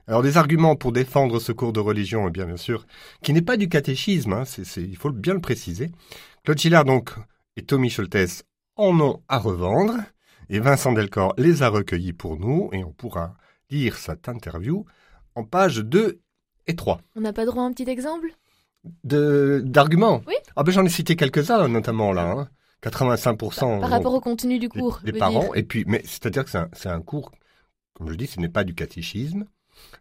[0.07, 2.87] Alors des arguments pour défendre ce cours de religion, eh bien bien sûr,
[3.23, 4.45] qui n'est pas du catéchisme, hein,
[4.77, 5.91] il faut bien le préciser.
[6.45, 7.13] Claude Gillard donc
[7.57, 8.45] et Tommy Scholtes
[8.77, 9.95] en ont à revendre,
[10.49, 13.35] et Vincent Delcor les a recueillis pour nous, et on pourra
[13.71, 14.85] lire cette interview
[15.35, 16.21] en pages 2
[16.67, 17.01] et 3.
[17.17, 18.29] On n'a pas droit à un petit exemple?
[19.03, 20.23] De d'arguments?
[20.27, 20.35] Oui.
[20.55, 22.31] Ah ben j'en ai cité quelques-uns notamment là.
[22.31, 22.49] Hein.
[22.83, 25.01] 85% par, rapport au contenu du cours.
[25.03, 25.55] Des, parents.
[25.55, 27.33] Et puis, mais c'est-à-dire que c'est un, un, cours,
[27.95, 29.47] comme je dis, ce n'est pas du catéchisme.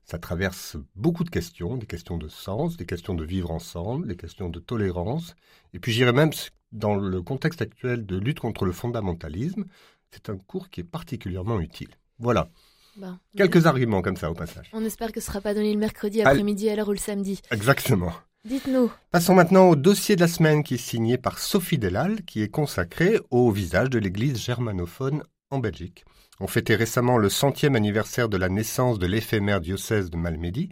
[0.06, 4.16] Ça traverse beaucoup de questions, des questions de sens, des questions de vivre ensemble, des
[4.16, 5.36] questions de tolérance.
[5.74, 6.32] Et puis j'irais même,
[6.72, 9.66] dans le contexte actuel de lutte contre le fondamentalisme,
[10.12, 11.90] c'est un cours qui est particulièrement utile.
[12.20, 12.50] Voilà.
[12.98, 14.70] Bah, Quelques arguments comme ça au passage.
[14.72, 16.98] On espère que ce ne sera pas donné le mercredi après-midi à l'heure ou le
[16.98, 17.42] samedi.
[17.52, 18.14] Exactement.
[18.46, 18.92] Dites-nous.
[19.12, 22.48] Passons maintenant au dossier de la semaine qui est signé par Sophie Delal, qui est
[22.48, 26.06] consacré au visage de l'Église germanophone en Belgique.
[26.40, 30.70] On fêtait récemment le centième anniversaire de la naissance de l'éphémère diocèse de Malmedy,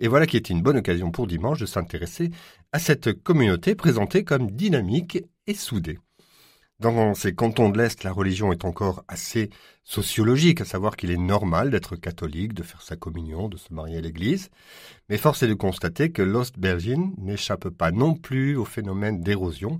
[0.00, 2.30] et voilà qui était une bonne occasion pour dimanche de s'intéresser
[2.72, 5.98] à cette communauté présentée comme dynamique et soudée.
[6.82, 9.50] Dans ces cantons de l'Est, la religion est encore assez
[9.84, 13.98] sociologique, à savoir qu'il est normal d'être catholique, de faire sa communion, de se marier
[13.98, 14.50] à l'église.
[15.08, 19.78] Mais force est de constater que l'Ostbergine n'échappe pas non plus au phénomène d'érosion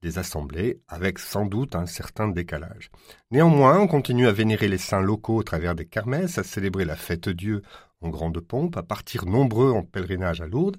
[0.00, 2.92] des assemblées, avec sans doute un certain décalage.
[3.32, 6.94] Néanmoins, on continue à vénérer les saints locaux au travers des kermesses, à célébrer la
[6.94, 7.62] fête Dieu
[8.00, 10.76] en grande pompe, à partir nombreux en pèlerinage à Lourdes.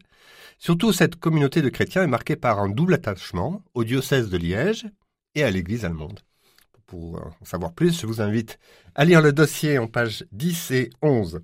[0.58, 4.88] Surtout, cette communauté de chrétiens est marquée par un double attachement au diocèse de Liège,
[5.36, 6.20] et à l'Église allemande.
[6.88, 8.60] Pour en savoir plus, je vous invite
[8.94, 11.42] à lire le dossier en pages 10 et 11.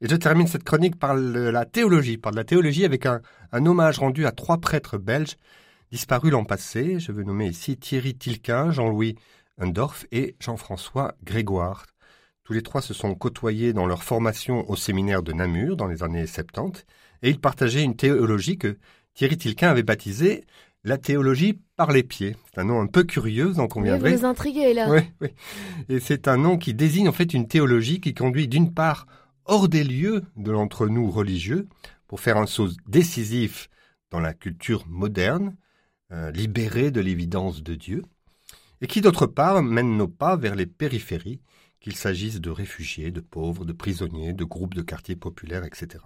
[0.00, 3.22] Et je termine cette chronique par la théologie, par de la théologie avec un,
[3.52, 5.36] hommage rendu à trois prêtres belges
[5.92, 6.98] disparus l'an passé.
[6.98, 9.14] Je veux nommer ici Thierry Tilquin, Jean-Louis
[9.58, 11.86] Undorf et Jean-François Grégoire.
[12.42, 16.02] Tous les trois se sont côtoyés dans leur formation au séminaire de Namur dans les
[16.02, 16.84] années 70
[17.22, 18.78] et ils partageaient une théologie que
[19.14, 20.44] Thierry Tilquin avait baptisée
[20.84, 22.36] la théologie par les pieds.
[22.52, 24.16] C'est un nom un peu curieux, en conviendrez.
[24.16, 24.90] Vous intriguez là.
[24.90, 25.28] Oui, oui.
[25.88, 29.06] Et c'est un nom qui désigne en fait une théologie qui conduit d'une part
[29.44, 31.68] hors des lieux de l'entre-nous religieux
[32.06, 33.68] pour faire un saut décisif
[34.10, 35.56] dans la culture moderne,
[36.12, 38.02] euh, libérée de l'évidence de Dieu,
[38.80, 41.40] et qui d'autre part mène nos pas vers les périphéries,
[41.80, 46.04] qu'il s'agisse de réfugiés, de pauvres, de prisonniers, de groupes de quartiers populaires, etc.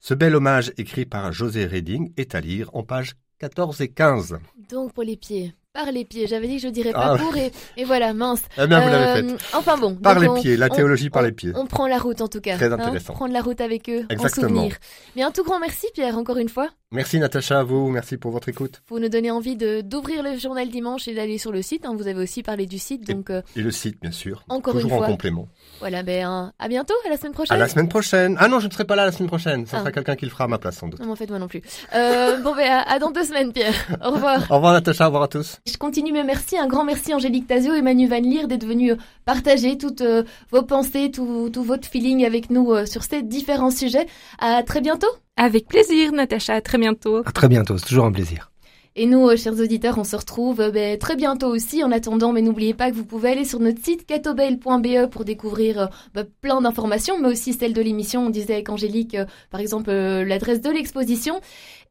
[0.00, 4.38] Ce bel hommage écrit par José Reding est à lire en page 14 et 15.
[4.70, 5.54] Donc pour les pieds.
[5.74, 8.42] Par les pieds, j'avais dit que je dirais pas ah, pour et, et, voilà, mince.
[8.56, 9.36] Eh bien, vous l'avez fait.
[9.54, 9.96] Enfin bon.
[9.96, 11.50] Par les pieds, la théologie par les pieds.
[11.56, 12.54] On prend la route en tout cas.
[12.54, 13.12] Très hein, intéressant.
[13.12, 14.46] prendre la route avec eux, Exactement.
[14.46, 14.76] en souvenir.
[15.16, 16.68] Mais un tout grand merci Pierre, encore une fois.
[16.92, 18.82] Merci Natacha, à vous, merci pour votre écoute.
[18.88, 21.84] Vous nous donnez envie d'ouvrir le journal dimanche et d'aller sur le site.
[21.86, 21.96] Hein.
[21.98, 23.30] Vous avez aussi parlé du site, donc.
[23.30, 24.44] Et, euh, et le site, bien sûr.
[24.48, 25.06] Encore Toujours une fois.
[25.08, 25.48] en complément.
[25.80, 27.56] Voilà, ben à bientôt, à la semaine prochaine.
[27.56, 28.36] À la semaine prochaine.
[28.38, 29.66] Ah non, je ne serai pas là la semaine prochaine.
[29.66, 29.80] Ça ah.
[29.80, 31.00] sera quelqu'un qui le fera à ma place sans doute.
[31.00, 31.62] Non, en fait, moi non plus.
[31.96, 33.74] Euh, bon, ben à, dans deux semaines, Pierre.
[34.00, 34.48] Au revoir.
[34.48, 35.58] au revoir Natacha, au revoir à tous.
[35.66, 38.92] Je continue mes merci, un grand merci Angélique Tazio et Manu Van Leer d'être venus
[38.92, 40.02] euh, partager toutes
[40.50, 44.06] vos pensées, tout, tout votre feeling avec nous sur ces différents sujets.
[44.38, 45.08] À très bientôt.
[45.38, 46.52] Avec plaisir, Natacha.
[46.52, 47.22] À très bientôt.
[47.24, 47.78] À très bientôt.
[47.78, 48.50] C'est toujours un plaisir.
[48.96, 51.82] Et nous, euh, chers auditeurs, on se retrouve euh, ben, très bientôt aussi.
[51.82, 55.80] En attendant, mais n'oubliez pas que vous pouvez aller sur notre site catobel.be pour découvrir
[55.80, 58.26] euh, ben, plein d'informations, mais aussi celle de l'émission.
[58.26, 59.16] On disait avec Angélique,
[59.50, 61.40] par exemple, l'adresse de l'exposition.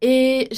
[0.05, 0.49] Et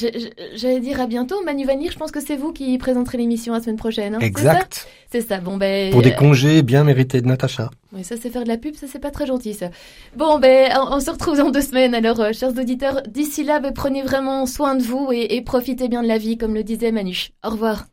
[0.55, 1.43] j'allais dire à bientôt.
[1.43, 4.15] Manu Vanir, je pense que c'est vous qui présenterez l'émission la semaine prochaine.
[4.15, 4.87] Hein, exact.
[5.11, 5.91] C'est ça, Bon, ben.
[5.91, 7.69] Pour des congés bien mérités de Natacha.
[7.93, 9.67] Oui, ça c'est faire de la pub, ça c'est pas très gentil ça.
[10.15, 11.93] Bon, ben, on, se retrouve dans deux semaines.
[11.93, 15.89] Alors, euh, chers auditeurs, d'ici là, ben, prenez vraiment soin de vous et, et profitez
[15.89, 17.27] bien de la vie, comme le disait Manu.
[17.45, 17.85] Au revoir.